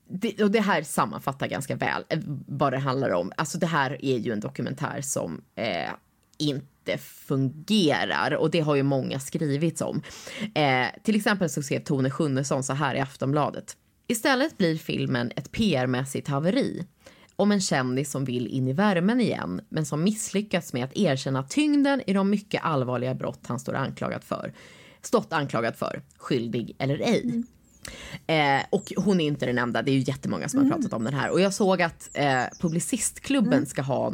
[0.10, 3.32] det, och det här sammanfattar ganska väl eh, vad det handlar om.
[3.38, 5.91] Alltså det här är ju en dokumentär som eh,
[6.38, 10.01] inte inte fungerar och det har ju många skrivits om.
[10.55, 13.77] Eh, till exempel så skrev Tone Schunnesson så här i Aftonbladet.
[14.07, 16.85] Istället blir filmen ett PR-mässigt haveri
[17.35, 21.43] om en kändis som vill in i värmen igen men som misslyckats med att erkänna
[21.43, 24.53] tyngden i de mycket allvarliga brott han står anklagad för.
[25.01, 27.23] Stått anklagad för, skyldig eller ej.
[27.23, 27.45] Mm.
[28.27, 30.71] Eh, och hon är inte den enda, det är ju jättemånga som mm.
[30.71, 31.29] har pratat om den här.
[31.29, 33.65] Och jag såg att eh, Publicistklubben mm.
[33.65, 34.13] ska ha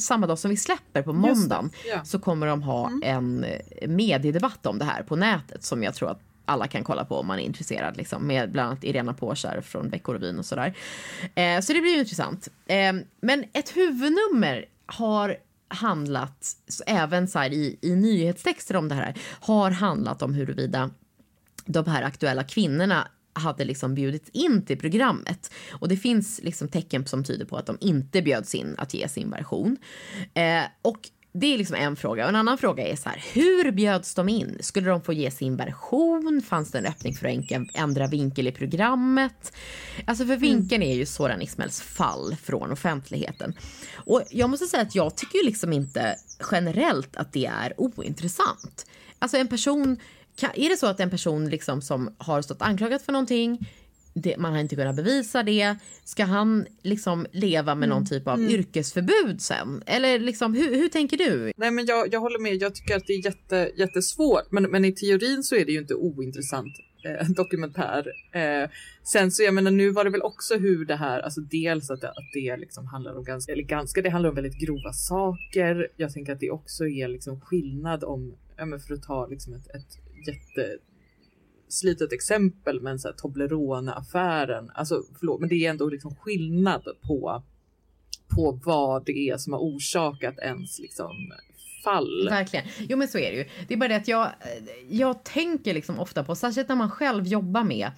[0.00, 2.04] samma dag som vi släpper på måndagen ja.
[2.04, 3.02] så kommer de ha mm.
[3.04, 7.04] en eh, mediedebatt om det här på nätet som jag tror att alla kan kolla
[7.04, 7.96] på om man är intresserad.
[7.96, 10.74] Liksom, med bland annat Irena Påskär från Veckorevyn och sådär.
[11.34, 12.48] Eh, så det blir ju intressant.
[12.66, 15.36] Eh, men ett huvudnummer har
[15.68, 20.90] handlat, även så i, i nyhetstexter om det här, har handlat om huruvida
[21.66, 25.52] de här aktuella kvinnorna hade liksom bjudits in till programmet.
[25.72, 29.08] Och det finns liksom tecken som tyder på att de inte bjöds in att ge
[29.08, 29.76] sin version.
[30.34, 32.22] Eh, och det är liksom en fråga.
[32.22, 34.58] Och en annan fråga är så här, hur bjöds de in?
[34.60, 36.42] Skulle de få ge sin version?
[36.46, 39.52] Fanns det en öppning för att ändra vinkel i programmet?
[40.04, 43.54] Alltså för vinkeln är ju Soran Ismails fall från offentligheten.
[43.94, 46.16] Och jag måste säga att jag tycker liksom inte
[46.50, 48.86] generellt att det är ointressant.
[49.18, 49.98] Alltså en person
[50.42, 53.68] är det så att en person liksom som har stått anklagad för någonting
[54.14, 55.76] det, man har inte kunnat bevisa det.
[56.04, 58.06] Ska han liksom leva med någon mm.
[58.06, 58.50] typ av mm.
[58.50, 59.82] yrkesförbud sen?
[59.86, 61.52] Eller liksom, hur, hur tänker du?
[61.56, 62.54] Nej, men jag, jag håller med.
[62.54, 64.50] Jag tycker att det är jätte, jättesvårt.
[64.50, 66.72] Men, men i teorin så är det ju inte ointressant
[67.04, 68.06] eh, dokumentär.
[68.32, 68.70] Eh,
[69.02, 72.00] sen så jag menar, nu var det väl också hur det här, alltså dels att
[72.00, 75.88] det, att det liksom handlar om ganska, eller ganska, det handlar om väldigt grova saker.
[75.96, 79.54] Jag tänker att det också är liksom skillnad om, ja, men för att ta liksom
[79.54, 84.70] ett, ett jätteslitet exempel men så här Toblerone-affären.
[84.74, 87.42] Alltså förlåt, men det är ändå liksom skillnad på,
[88.28, 91.10] på vad det är som har orsakat ens liksom
[91.84, 92.28] fall.
[92.30, 92.66] Verkligen.
[92.78, 93.48] Jo men så är det ju.
[93.68, 94.30] Det är bara det att jag,
[94.88, 97.90] jag tänker liksom ofta på, särskilt när man själv jobbar med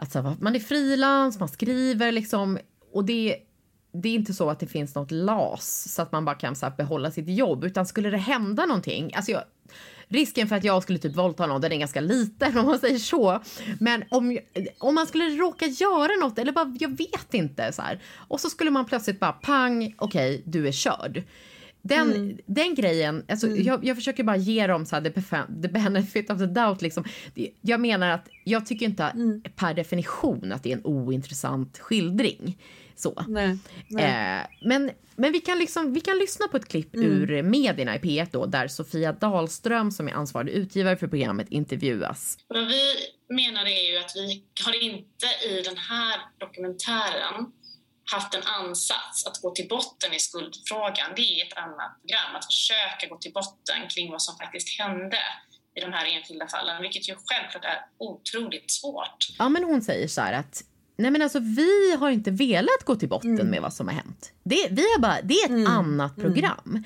[0.00, 2.58] Alltså, man är frilans, man skriver liksom
[2.92, 3.36] och det
[3.92, 6.72] det är inte så att det finns något LAS så att man bara kan så
[6.76, 9.42] behålla sitt jobb utan skulle det hända någonting, alltså jag,
[10.08, 12.98] risken för att jag skulle typ våldta någon den är ganska liten om man säger
[12.98, 13.42] så.
[13.80, 14.38] Men om,
[14.78, 18.00] om man skulle råka göra något eller bara, jag vet inte så här.
[18.14, 21.22] Och så skulle man plötsligt bara pang, okej, okay, du är körd.
[21.82, 22.38] den, mm.
[22.46, 23.62] den grejen, alltså, mm.
[23.62, 26.82] jag, jag, försöker bara ge dem så här, the, the benefit of the doubt.
[26.82, 27.04] Liksom.
[27.60, 29.42] Jag menar att jag tycker inte mm.
[29.56, 32.56] per definition att det är en ointressant skildring.
[32.98, 33.24] Så.
[33.28, 34.40] Nej, nej.
[34.40, 34.90] Eh, men
[35.20, 37.06] men vi, kan liksom, vi kan lyssna på ett klipp mm.
[37.06, 42.38] ur medierna i P1 då, där Sofia Dahlström som är ansvarig utgivare för programmet intervjuas.
[42.48, 42.94] Vad vi
[43.28, 47.52] menar är ju att vi har inte i den här dokumentären
[48.12, 51.12] haft en ansats att gå till botten i skuldfrågan.
[51.16, 55.18] Det är ett annat program, att försöka gå till botten kring vad som faktiskt hände
[55.76, 59.18] i de här enskilda fallen, vilket ju självklart är otroligt svårt.
[59.38, 60.64] Ja, men hon säger så här att
[60.98, 63.46] Nej men alltså vi har inte velat gå till botten mm.
[63.46, 64.32] med vad som har hänt.
[64.42, 65.66] Det, vi har bara, det är ett mm.
[65.66, 66.32] annat mm.
[66.32, 66.84] program.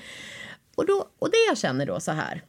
[0.75, 2.43] Och, då, och det jag känner då så här,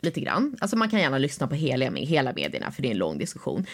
[0.00, 2.98] lite grann, alltså man kan gärna lyssna på hela, hela medierna för det är en
[2.98, 3.66] lång diskussion.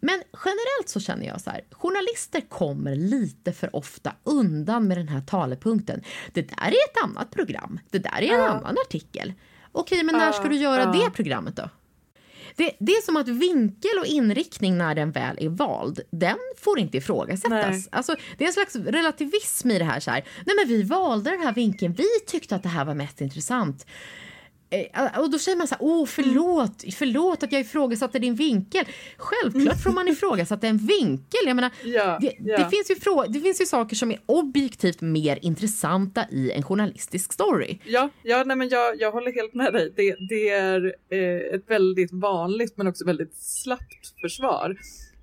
[0.00, 5.08] Men generellt så känner jag så här, journalister kommer lite för ofta undan med den
[5.08, 6.02] här talepunkten.
[6.32, 8.48] Det där är ett annat program, det där är en ja.
[8.48, 9.32] annan artikel.
[9.72, 10.92] Okej, men när ska du göra ja.
[10.92, 11.68] det programmet då?
[12.56, 16.78] Det, det är som att vinkel och inriktning när den väl är vald, den får
[16.78, 17.88] inte ifrågasättas.
[17.92, 20.00] Alltså, det är en slags relativism i det här.
[20.00, 20.24] Så här.
[20.46, 23.86] Nej, men vi valde den här vinkeln, vi tyckte att det här var mest intressant.
[24.70, 28.84] Eh, och då säger man så här, åh förlåt, förlåt att jag ifrågasatte din vinkel.
[29.16, 31.40] Självklart får man ifrågasätta en vinkel.
[31.46, 32.56] Jag menar, ja, det, ja.
[32.58, 32.94] det, finns ju
[33.28, 37.78] det finns ju saker som är objektivt mer intressanta i en journalistisk story.
[37.84, 39.92] Ja, ja nej men jag, jag håller helt med dig.
[39.96, 44.76] Det, det är eh, ett väldigt vanligt men också väldigt slappt försvar.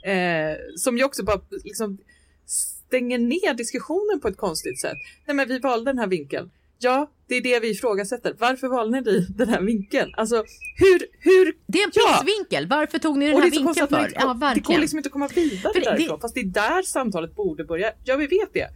[0.04, 1.98] Eh, som ju också bara liksom
[2.46, 4.98] stänger ner diskussionen på ett konstigt sätt.
[5.26, 6.52] Nej men vi valde den här vinkeln
[6.84, 8.36] Ja, det är det vi ifrågasätter.
[8.40, 10.12] Varför valde ni den här vinkeln?
[10.18, 10.36] Alltså,
[10.78, 11.56] hur, hur?
[11.68, 12.68] Det är en pissvinkel.
[12.70, 12.78] Ja.
[12.78, 14.12] Varför tog ni den här vinkeln för?
[14.16, 14.54] Ja, verkligen.
[14.54, 16.22] Det går liksom inte att komma vidare för därifrån, det...
[16.22, 17.92] fast det är där samtalet borde börja.
[18.04, 18.68] Ja, vi vet det.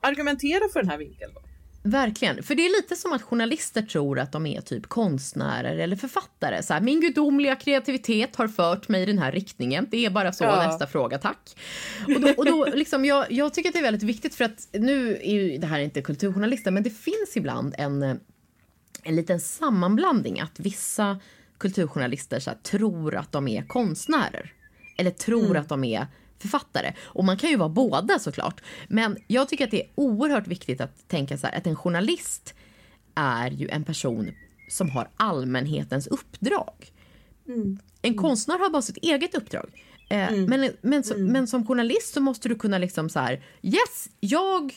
[0.00, 1.40] Argumentera för den här vinkeln då.
[1.82, 2.42] Verkligen.
[2.42, 6.62] För det är lite som att journalister tror att de är typ konstnärer eller författare.
[6.62, 9.86] Så här, Min gudomliga kreativitet har fört mig i den här riktningen.
[9.90, 10.44] Det är bara så.
[10.44, 10.66] Ja.
[10.66, 11.56] Nästa fråga, tack.
[12.06, 14.68] Och då, och då liksom, jag, jag tycker att det är väldigt viktigt för att
[14.72, 18.02] nu är det här inte kulturjournalister men det finns ibland en,
[19.02, 21.20] en liten sammanblandning att vissa
[21.58, 24.52] kulturjournalister så här, tror att de är konstnärer.
[24.96, 25.62] Eller tror mm.
[25.62, 26.06] att de är
[26.40, 26.92] författare.
[27.00, 28.60] Och man kan ju vara båda såklart.
[28.88, 32.54] Men jag tycker att det är oerhört viktigt att tänka så här, att en journalist
[33.14, 34.32] är ju en person
[34.70, 36.92] som har allmänhetens uppdrag.
[37.48, 37.78] Mm.
[38.02, 39.84] En konstnär har bara sitt eget uppdrag.
[40.10, 40.44] Eh, mm.
[40.44, 41.32] men, men, som, mm.
[41.32, 44.74] men som journalist så måste du kunna liksom så här, yes, jag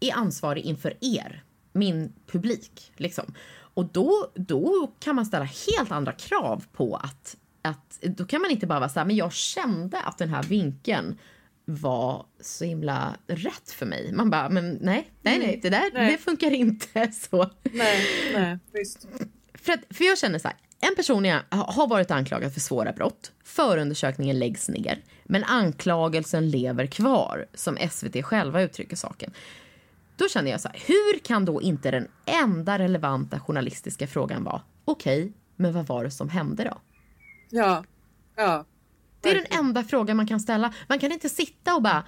[0.00, 2.92] är ansvarig inför er, min publik.
[2.96, 3.34] Liksom.
[3.74, 7.36] Och då, då kan man ställa helt andra krav på att
[7.66, 10.42] att då kan man inte bara vara så här, men jag kände att den här
[10.42, 11.18] vinkeln
[11.64, 14.12] var så himla rätt för mig.
[14.12, 16.12] Man bara, men nej, nej, nej, det där nej.
[16.12, 17.50] det funkar inte så.
[17.62, 19.06] Nej, nej, visst.
[19.54, 23.32] För, att, för jag känner så här, en person har varit anklagad för svåra brott.
[23.44, 29.32] Förundersökningen läggs ner, men anklagelsen lever kvar, som SVT själva uttrycker saken.
[30.16, 34.62] Då känner jag så här, hur kan då inte den enda relevanta journalistiska frågan vara
[34.84, 36.78] okej, okay, men vad var det som hände då?
[37.50, 37.84] Ja.
[38.36, 38.64] ja.
[39.20, 40.72] Det är den enda frågan man kan ställa.
[40.88, 42.04] Man kan inte sitta och bara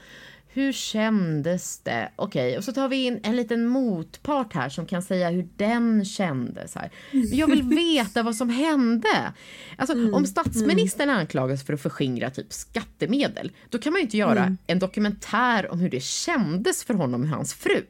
[0.59, 2.13] hur kändes det?
[2.17, 5.49] Okej, okay, och så tar vi in en liten motpart här som kan säga hur
[5.57, 6.75] den kändes.
[6.75, 6.91] Här.
[7.11, 9.33] Jag vill veta vad som hände.
[9.77, 11.21] Alltså, mm, om statsministern mm.
[11.21, 14.59] anklagas för att förskingra typ skattemedel, då kan man ju inte göra mm.
[14.67, 17.87] en dokumentär om hur det kändes för honom och hans fru.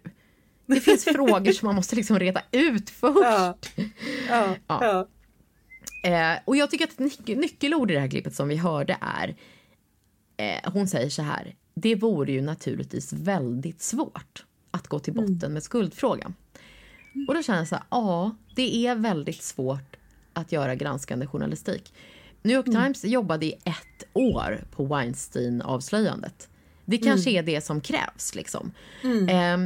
[0.66, 3.18] Det finns frågor som man måste liksom reda ut först.
[3.22, 3.57] Ja.
[4.28, 5.09] Ja, ja.
[6.03, 9.36] Eh, och jag tycker att nyc nyckelord i det här klippet som vi hörde är
[10.36, 11.55] eh, hon säger så här.
[11.74, 15.53] Det vore ju naturligtvis väldigt svårt att gå till botten mm.
[15.53, 16.34] med skuldfrågan.
[17.28, 19.96] Och då känner jag så här, ja, det är väldigt svårt
[20.32, 21.92] att göra granskande journalistik.
[22.42, 22.82] New York mm.
[22.82, 26.49] Times jobbade i ett år på Weinstein-avslöjandet.
[26.84, 27.42] Det kanske mm.
[27.42, 28.34] är det som krävs.
[28.34, 28.72] Liksom.
[29.28, 29.57] Eh,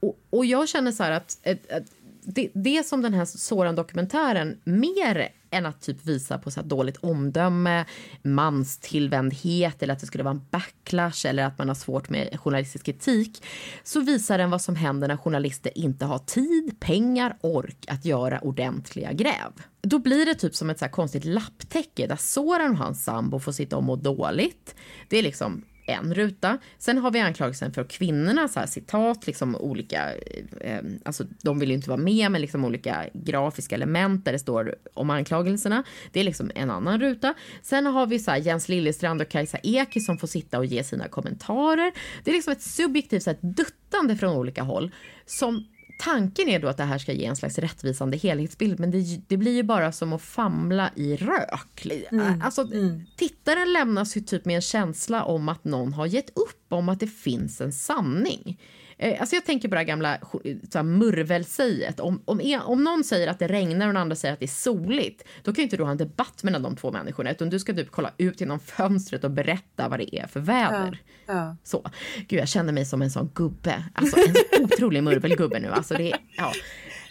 [0.00, 1.84] och, och, jag känner så här att, att, att
[2.22, 7.84] det, det som den här Soran-dokumentären mer än att typ visa på så dåligt omdöme,
[8.22, 12.88] manstillvändhet eller att det skulle vara en backlash eller att man har svårt med journalistisk
[12.88, 13.44] etik
[13.82, 18.40] så visar den vad som händer när journalister inte har tid, pengar, ork att göra
[18.40, 19.52] ordentliga gräv.
[19.82, 23.52] Då blir det typ som ett så konstigt lapptäcke där Soran och hans sambo får
[23.52, 24.74] sitta och må dåligt.
[25.08, 26.58] Det är liksom en ruta.
[26.78, 31.58] Sen har vi anklagelsen för kvinnorna, så här, citat, liksom olika, eh, eh, alltså de
[31.58, 35.84] vill ju inte vara med, men liksom olika grafiska element där det står om anklagelserna.
[36.12, 37.34] Det är liksom en annan ruta.
[37.62, 40.84] Sen har vi så här, Jens Liljestrand och Kajsa Eki som får sitta och ge
[40.84, 41.92] sina kommentarer.
[42.24, 44.90] Det är liksom ett subjektivt så här, duttande från olika håll
[45.26, 45.64] som
[46.00, 49.36] tanken är då att det här ska ge en slags rättvisande helhetsbild men det, det
[49.36, 51.86] blir ju bara som att famla i rök.
[52.10, 52.42] Mm.
[52.42, 53.06] Alltså, mm.
[53.16, 57.00] Tittaren lämnas ju typ med en känsla om att någon har gett upp om att
[57.00, 58.60] det finns en sanning.
[59.02, 60.18] Eh, alltså jag tänker på det gamla
[60.82, 62.00] murvelsäget.
[62.00, 64.48] Om, om, om någon säger att det regnar och den andra säger att det är
[64.48, 67.58] soligt, då kan ju inte du ha en debatt mellan de två människorna, utan du
[67.58, 71.02] ska typ kolla ut genom fönstret och berätta vad det är för väder.
[71.26, 71.56] Ja, ja.
[71.64, 71.90] Så.
[72.28, 73.84] Gud, jag känner mig som en sån gubbe.
[73.94, 75.68] Alltså en otrolig murvelgubbe nu.
[75.68, 76.52] Alltså det, ja.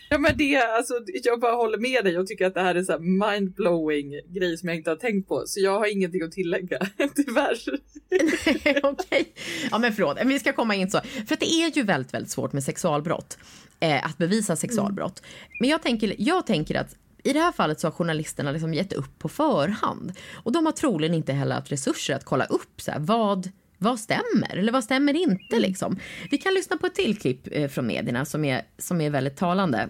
[0.10, 0.94] Ja men det, alltså,
[1.24, 4.70] jag bara håller med dig och tycker att det här är så mindblowing grej som
[4.70, 5.44] jag inte har tänkt på.
[5.46, 6.80] Så jag har ingenting att tillägga,
[7.16, 7.60] tyvärr.
[8.10, 8.82] Okej.
[8.84, 9.26] Okay.
[9.72, 11.00] Ja men förlåt, vi ska komma in så.
[11.28, 13.38] För det är ju väldigt, väldigt svårt med sexualbrott.
[13.80, 15.20] Eh, att bevisa sexualbrott.
[15.20, 15.58] Mm.
[15.60, 18.94] Men jag tänker, jag tänker att i det här fallet så har journalisterna liksom gett
[18.94, 20.14] upp på förhand.
[20.44, 23.50] Och de har troligen inte heller haft resurser att kolla upp så här, vad
[23.82, 25.62] vad stämmer eller vad stämmer inte mm.
[25.62, 26.00] liksom.
[26.32, 29.38] Vi kan lyssna på ett till klipp eh, från medierna som är, som är väldigt
[29.38, 29.90] talande.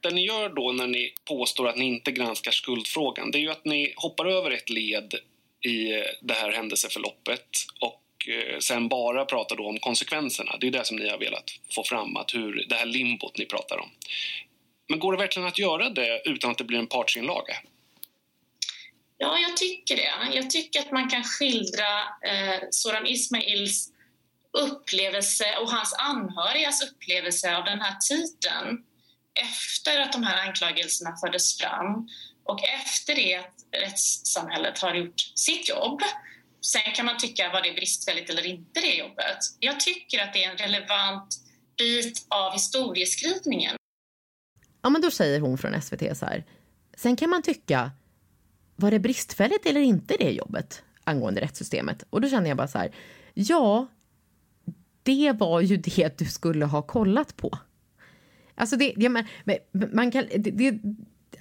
[0.00, 3.50] Det ni gör då när ni påstår att ni inte granskar skuldfrågan, det är ju
[3.50, 5.14] att ni hoppar över ett led
[5.60, 7.48] i eh, det här händelseförloppet
[7.80, 10.56] och eh, sen bara pratar då om konsekvenserna.
[10.60, 13.46] Det är det som ni har velat få fram, att hur, det här limbot ni
[13.46, 13.90] pratar om.
[14.88, 17.54] Men går det verkligen att göra det utan att det blir en partsinlaga?
[19.18, 20.36] Ja, jag tycker det.
[20.36, 23.92] Jag tycker att man kan skildra eh, Soran Ismails
[24.52, 28.84] upplevelse och hans anhörigas upplevelse av den här tiden
[29.34, 32.08] efter att de här anklagelserna fördes fram
[32.44, 36.00] och efter det att rättssamhället har gjort sitt jobb.
[36.60, 39.38] Sen kan man tycka var det bristfälligt eller inte det jobbet.
[39.60, 41.40] Jag tycker att det är en relevant
[41.78, 43.76] bit av historieskrivningen.
[44.82, 46.44] Ja, men då säger hon från SVT så här.
[46.96, 47.90] Sen kan man tycka
[48.76, 52.04] var det bristfälligt eller inte det jobbet angående rättssystemet?
[52.10, 52.94] Och då känner jag bara så här,
[53.34, 53.86] ja,
[55.02, 57.58] det var ju det du skulle ha kollat på.
[58.60, 59.24] Alltså det, ja, men,
[59.92, 60.80] man kan, det, det,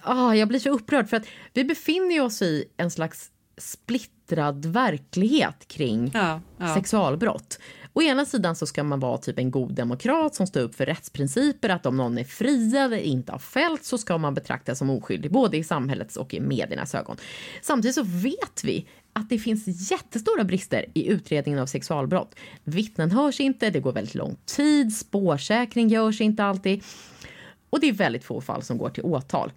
[0.01, 5.67] ah, jag blir så upprörd för att vi befinner oss i en slags splittrad verklighet
[5.67, 6.75] kring ja, ja.
[6.75, 7.59] sexualbrott.
[7.93, 10.85] Å ena sidan så ska man vara typ en god demokrat som står upp för
[10.85, 14.89] rättsprinciper, att om någon är fria eller inte har fällt så ska man betraktas som
[14.89, 17.17] oskyldig, både i samhällets och i mediernas ögon.
[17.61, 22.35] Samtidigt så vet vi att det finns jättestora brister i utredningen av sexualbrott.
[22.63, 26.83] Vittnen hörs inte, det går väldigt lång tid, spårsäkring görs inte alltid
[27.69, 29.51] och det är väldigt få fall som går till åtal.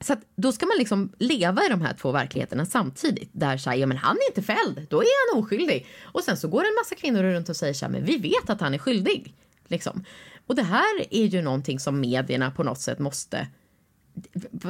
[0.00, 3.30] Så då ska man liksom leva i de här två verkligheterna samtidigt.
[3.32, 5.86] Där så ja men han är inte fälld, då är han oskyldig.
[6.02, 8.50] Och sen så går en massa kvinnor runt och säger så här, men vi vet
[8.50, 9.34] att han är skyldig.
[9.68, 10.04] Liksom.
[10.46, 13.48] Och det här är ju någonting som medierna på något sätt måste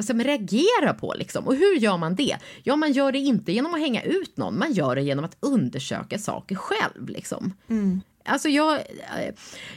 [0.03, 1.15] som reagera på.
[1.19, 1.47] Liksom.
[1.47, 2.37] Och hur gör man det?
[2.63, 5.37] Ja, man gör det inte genom att hänga ut någon, man gör det genom att
[5.41, 7.09] undersöka saker själv.
[7.09, 7.53] Liksom.
[7.69, 8.01] Mm.
[8.25, 8.81] Alltså jag,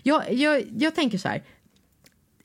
[0.04, 1.44] jag, jag, jag tänker så här,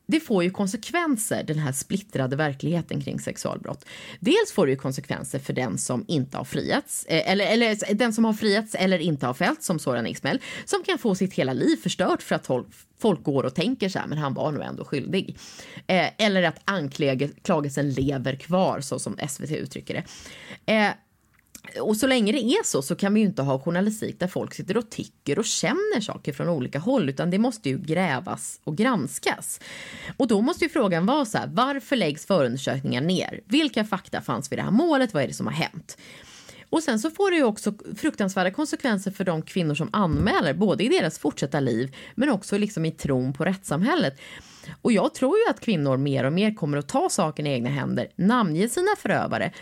[0.07, 3.84] det får ju konsekvenser, den här splittrade verkligheten kring sexualbrott.
[4.20, 8.12] Dels får det ju konsekvenser för den som inte har friats, eh, eller, eller den
[8.12, 11.53] som har friats eller inte har fällts, som Soran Ismail, som kan få sitt hela
[11.53, 12.46] liv förstört för att
[12.98, 15.36] folk går och tänker så här, men han var nog ändå skyldig.
[15.86, 20.72] Eh, eller att anklagelsen lever kvar, så som SVT uttrycker det.
[20.72, 20.92] Eh,
[21.81, 24.55] och så länge det är så så kan vi ju inte ha journalistik där folk
[24.55, 28.77] sitter och tycker och känner saker från olika håll utan det måste ju grävas och
[28.77, 29.61] granskas.
[30.17, 33.41] Och då måste ju frågan vara så här, varför läggs förundersökningar ner?
[33.47, 35.15] Vilka fakta fanns vid det här målet?
[35.15, 35.97] Vad är det som har hänt?
[36.71, 40.85] Och sen så får det ju också fruktansvärda konsekvenser för de kvinnor som anmäler, både
[40.85, 44.21] i deras fortsatta liv men också liksom i tron på rättssamhället.
[44.83, 47.71] Och jag tror ju att kvinnor mer och mer kommer att ta saken i egna
[47.71, 49.53] händer, namnge sina förövare,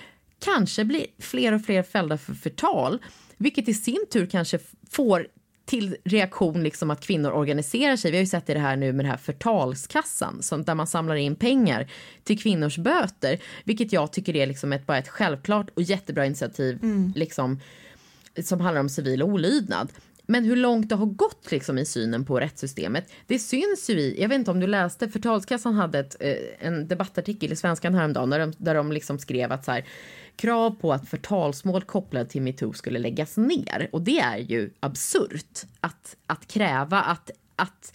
[0.40, 2.98] kanske blir fler och fler fällda för förtal,
[3.36, 4.58] vilket i sin tur kanske
[4.90, 5.26] får
[5.70, 8.10] till reaktion liksom att kvinnor organiserar sig.
[8.10, 11.14] Vi har ju sett det här nu med det här förtalskassan som, där man samlar
[11.14, 11.90] in pengar
[12.24, 16.78] till kvinnors böter, vilket jag tycker är liksom ett, bara ett självklart och jättebra initiativ
[16.82, 17.12] mm.
[17.16, 17.60] liksom,
[18.44, 19.92] som handlar om civil olydnad.
[20.26, 24.22] Men hur långt det har gått liksom i synen på rättssystemet, det syns ju i,
[24.22, 28.30] jag vet inte om du läste, Förtalskassan hade ett, eh, en debattartikel i Svenskan häromdagen
[28.30, 29.84] där de, där de liksom skrev att så här,
[30.40, 33.88] krav på att förtalsmål kopplade till metoo skulle läggas ner.
[33.92, 37.92] Och det är ju absurt att, att kräva att, att,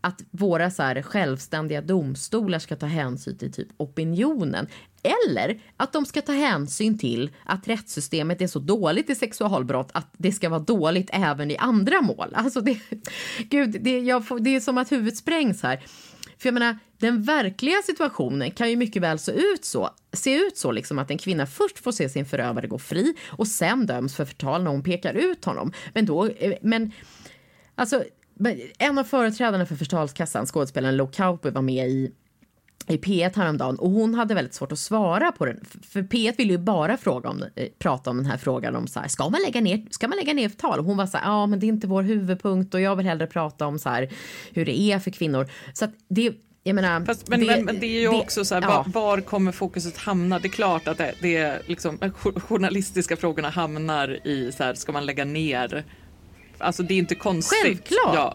[0.00, 4.66] att våra så här självständiga domstolar ska ta hänsyn till typ opinionen.
[5.02, 10.08] Eller att de ska ta hänsyn till att rättssystemet är så dåligt i sexualbrott att
[10.16, 12.34] det ska vara dåligt även i andra mål.
[12.34, 12.78] Alltså det,
[13.38, 15.84] gud, det, jag får, det är som att huvudet sprängs här.
[16.40, 20.56] För jag menar, den verkliga situationen kan ju mycket väl se ut så, se ut
[20.56, 24.16] så liksom att en kvinna först får se sin förövare gå fri och sen döms
[24.16, 25.72] för förtal när hon pekar ut honom.
[25.94, 26.92] Men då, eh, men
[27.74, 28.04] alltså
[28.78, 32.12] en av företrädarna för Förtalskassan, skådespelaren Lo Kauppi, var med i
[32.86, 35.64] i P1 häromdagen och hon hade väldigt svårt att svara på den.
[35.90, 39.00] För P1 ville ju bara fråga om, eh, prata om den här frågan om så
[39.00, 40.78] här, ska man lägga ner, ska man lägga ner tal?
[40.78, 43.06] Och hon var så här, ja men det är inte vår huvudpunkt och jag vill
[43.06, 44.08] hellre prata om så här
[44.52, 45.48] hur det är för kvinnor.
[45.72, 48.54] Så att det, menar, Fast, men, det, men, men, det är ju det, också så
[48.54, 48.84] här, ja.
[48.86, 50.38] var, var, kommer fokuset hamna?
[50.38, 51.98] Det är klart att det, det är liksom,
[52.36, 55.84] journalistiska frågorna hamnar i så här, ska man lägga ner?
[56.58, 57.58] Alltså det är inte konstigt.
[57.62, 58.14] Självklart.
[58.14, 58.32] Ja.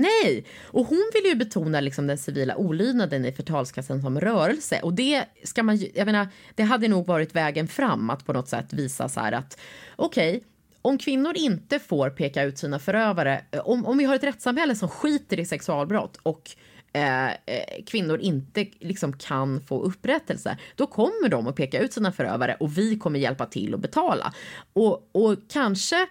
[0.00, 4.80] Nej, och hon vill ju betona liksom den civila olydnaden i förtalskassan som rörelse.
[4.82, 8.48] Och det ska man jag menar, det hade nog varit vägen fram att på något
[8.48, 9.58] sätt visa så här att
[9.96, 10.40] okej, okay,
[10.86, 14.74] om kvinnor inte får peka ut sina förövare, eh, om, om vi har ett rättssamhälle
[14.74, 16.50] som skiter i sexualbrott och
[16.92, 22.12] eh, eh, kvinnor inte liksom kan få upprättelse, då kommer de att peka ut sina
[22.12, 24.34] förövare och vi kommer hjälpa till att betala.
[24.72, 26.06] Och, och kanske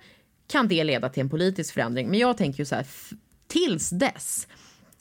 [0.48, 2.86] kan det leda till en politisk förändring, men jag tänker ju så här,
[3.48, 4.48] tills dess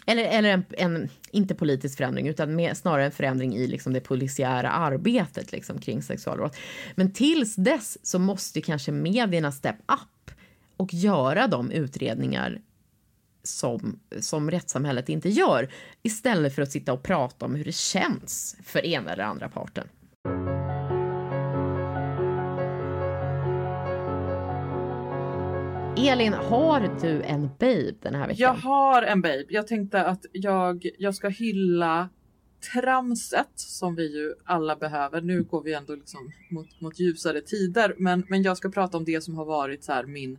[0.07, 4.01] eller, eller en, en, inte politisk förändring, utan mer, snarare en förändring i liksom det
[4.01, 6.57] polisiära arbetet liksom, kring sexualbrott.
[6.95, 10.31] Men tills dess så måste kanske medierna step up
[10.77, 12.61] och göra de utredningar
[13.43, 15.73] som, som rättssamhället inte gör
[16.03, 19.89] istället för att sitta och prata om hur det känns för ena eller andra parten.
[26.09, 28.41] Elin, har du en babe den här veckan?
[28.41, 29.45] Jag har en babe.
[29.49, 32.09] Jag tänkte att jag, jag ska hylla
[32.73, 35.21] tramset som vi ju alla behöver.
[35.21, 39.05] Nu går vi ändå liksom mot, mot ljusare tider, men, men jag ska prata om
[39.05, 40.39] det som har varit så här min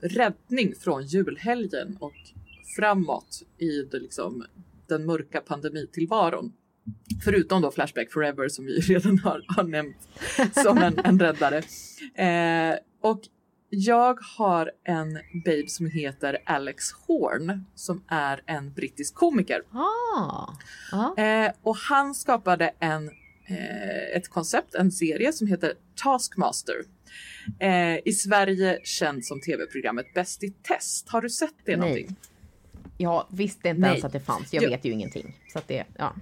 [0.00, 2.14] räddning från julhelgen och
[2.76, 4.44] framåt i det liksom,
[4.86, 6.52] den mörka pandemitillvaron.
[7.24, 10.08] Förutom då Flashback Forever som vi redan har, har nämnt
[10.52, 11.62] som en, en räddare.
[12.14, 13.20] Eh, och
[13.74, 19.62] jag har en babe som heter Alex Horn som är en brittisk komiker.
[19.72, 21.22] Ah.
[21.22, 23.10] Eh, och han skapade en,
[23.46, 25.72] eh, ett koncept, en serie som heter
[26.02, 26.74] Taskmaster.
[27.58, 31.08] Eh, I Sverige känd som tv-programmet Bäst i test.
[31.08, 31.80] Har du sett det Nej.
[31.80, 32.16] någonting?
[32.98, 33.90] Jag visste inte Nej.
[33.90, 34.52] ens att det fanns.
[34.52, 35.40] Jag, jag vet ju ingenting.
[35.52, 36.14] Så att det, ja.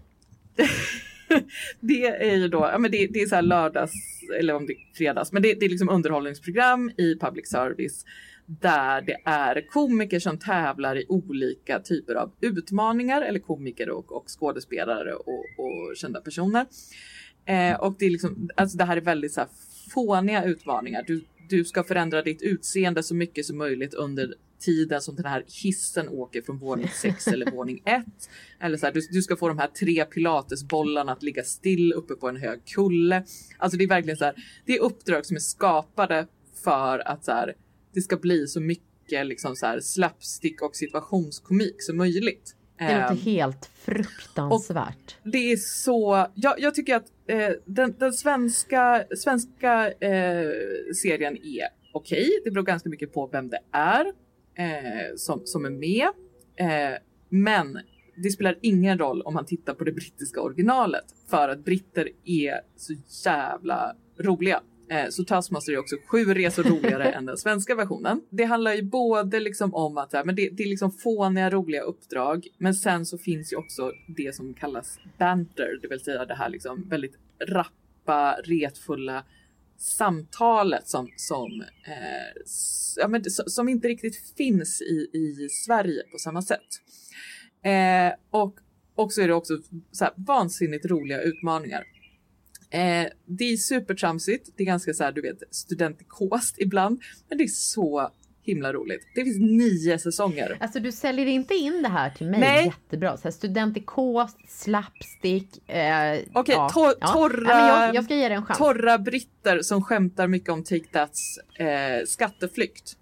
[1.81, 3.93] det är ju då, ja men det, det är så här lördags
[4.39, 8.05] eller om det är fredags, men det, det är liksom underhållningsprogram i public service
[8.47, 14.25] där det är komiker som tävlar i olika typer av utmaningar eller komiker och, och
[14.27, 16.67] skådespelare och, och kända personer.
[17.45, 19.49] Eh, och det är liksom, alltså det här är väldigt så här
[19.95, 21.05] fåniga utmaningar.
[21.07, 25.45] Du, du ska förändra ditt utseende så mycket som möjligt under tiden som den här
[25.63, 28.05] hissen åker från våning 6 eller våning 1.
[28.61, 32.15] Eller så här, du, du, ska få de här tre pilatesbollarna att ligga still uppe
[32.15, 33.25] på en hög kulle.
[33.59, 34.35] Alltså det är verkligen så här,
[34.67, 36.27] det är uppdrag som är skapade
[36.65, 37.55] för att så här,
[37.95, 42.57] det ska bli så mycket liksom så här slapstick och situationskomik som möjligt.
[42.79, 45.17] Det låter um, helt fruktansvärt.
[45.25, 50.51] det är så, jag, jag tycker att eh, den, den, svenska, svenska eh,
[51.03, 52.23] serien är okej.
[52.23, 52.41] Okay.
[52.45, 54.13] Det beror ganska mycket på vem det är
[54.55, 56.09] eh, som, som är med.
[56.57, 56.99] Eh,
[57.29, 57.79] men
[58.17, 62.61] det spelar ingen roll om man tittar på det brittiska originalet för att britter är
[62.77, 62.95] så
[63.25, 64.61] jävla roliga.
[64.89, 68.21] Eh, så Taskmaster är också sju resor roligare än den svenska versionen.
[68.31, 72.47] Det handlar ju både liksom om att men det, det är liksom fåniga roliga uppdrag,
[72.59, 76.49] men sen så finns ju också det som kallas banter, det vill säga det här
[76.49, 77.15] liksom väldigt
[77.49, 79.25] rappa, retfulla
[79.83, 82.43] samtalet som, som, eh,
[82.97, 86.69] ja, men, som inte riktigt finns i, i Sverige på samma sätt.
[87.65, 88.55] Eh, och,
[88.95, 89.59] och så är det också
[89.93, 91.85] så här, vansinnigt roliga utmaningar.
[92.71, 97.45] Eh, det är supertramsigt, det är ganska så här, du vet, studentikost ibland, men det
[97.45, 98.13] är så
[98.45, 99.07] himla roligt.
[99.15, 100.57] Det finns nio säsonger.
[100.61, 102.65] Alltså du säljer inte in det här till mig Nej.
[102.65, 103.17] jättebra.
[103.17, 105.71] Så här, studentikos, slapstick.
[105.71, 107.07] Eh, Okej, okay, ja, tor ja.
[107.07, 108.59] torra, ja, jag, jag, ska ge det en chans.
[108.59, 112.97] torra britter som skämtar mycket om Take That's eh, skatteflykt.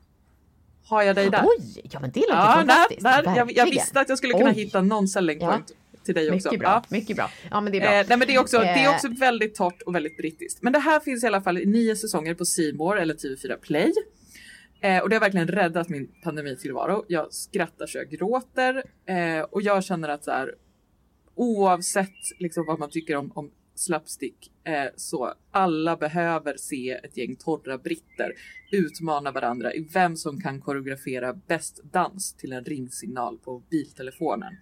[0.84, 1.44] Har jag dig där?
[1.44, 3.02] Oj, ja men det låter ja, fantastiskt.
[3.02, 3.36] Där, där.
[3.36, 4.54] Jag, jag, visste att jag skulle kunna Oj.
[4.54, 5.72] hitta någon selling point.
[6.04, 6.48] Till dig också.
[6.48, 6.82] Mycket bra, ja.
[6.88, 7.30] mycket bra.
[7.50, 7.90] Ja, men det är bra.
[7.90, 8.94] Eh, nej, men det är, också, det är eh.
[8.94, 10.62] också väldigt torrt och väldigt brittiskt.
[10.62, 13.92] Men det här finns i alla fall i nio säsonger på Simor eller TV4 Play.
[14.80, 17.04] Eh, och det har verkligen räddat min pandemitillvaro.
[17.08, 20.54] Jag skrattar så jag gråter eh, och jag känner att så här,
[21.34, 27.36] oavsett liksom vad man tycker om, om slapstick eh, så alla behöver se ett gäng
[27.36, 28.32] torra britter
[28.72, 34.56] utmana varandra i vem som kan koreografera bäst dans till en ringsignal på biltelefonen.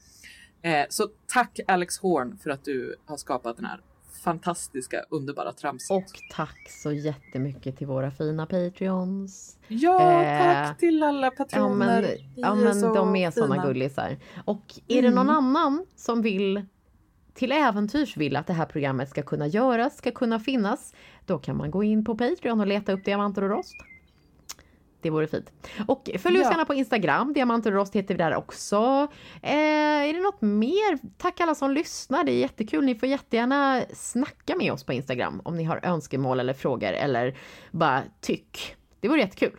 [0.62, 3.80] Eh, så tack Alex Horn för att du har skapat den här
[4.18, 5.90] fantastiska, underbara tramset.
[5.96, 6.04] Och
[6.34, 9.58] tack så jättemycket till våra fina Patreons.
[9.68, 11.76] Ja, Eh, tack till alla Ja patroner.
[12.02, 13.66] men, Ni ja, men så de är såna fina.
[13.66, 14.16] gullisar.
[14.44, 15.36] Och är det någon Mm.
[15.36, 16.62] annan som vill
[17.34, 20.94] till äventyrs vill att det här programmet ska kunna göras, ska kunna finnas,
[21.26, 23.74] då kan man gå in på Patreon och leta upp Diamanter och Rost.
[25.00, 25.52] Det vore fint.
[25.86, 26.50] Och följ oss Ja.
[26.50, 29.08] gärna på Instagram, Diamanter och Rost heter vi där också.
[29.42, 29.52] Eh,
[30.08, 30.98] är det något mer?
[31.18, 32.84] Tack alla som lyssnar, det är jättekul.
[32.84, 37.36] Ni får jättegärna snacka med oss på Instagram om ni har önskemål eller frågor eller
[37.70, 38.76] bara tyck.
[39.00, 39.56] Det vore jättekul.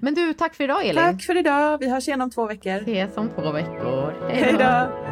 [0.00, 0.94] Men du, tack för idag Elin.
[1.04, 1.78] Tack för idag.
[1.78, 2.70] Vi hörs igen om två veckor.
[2.76, 4.14] Ses om två veckor.
[4.30, 5.09] Hej då!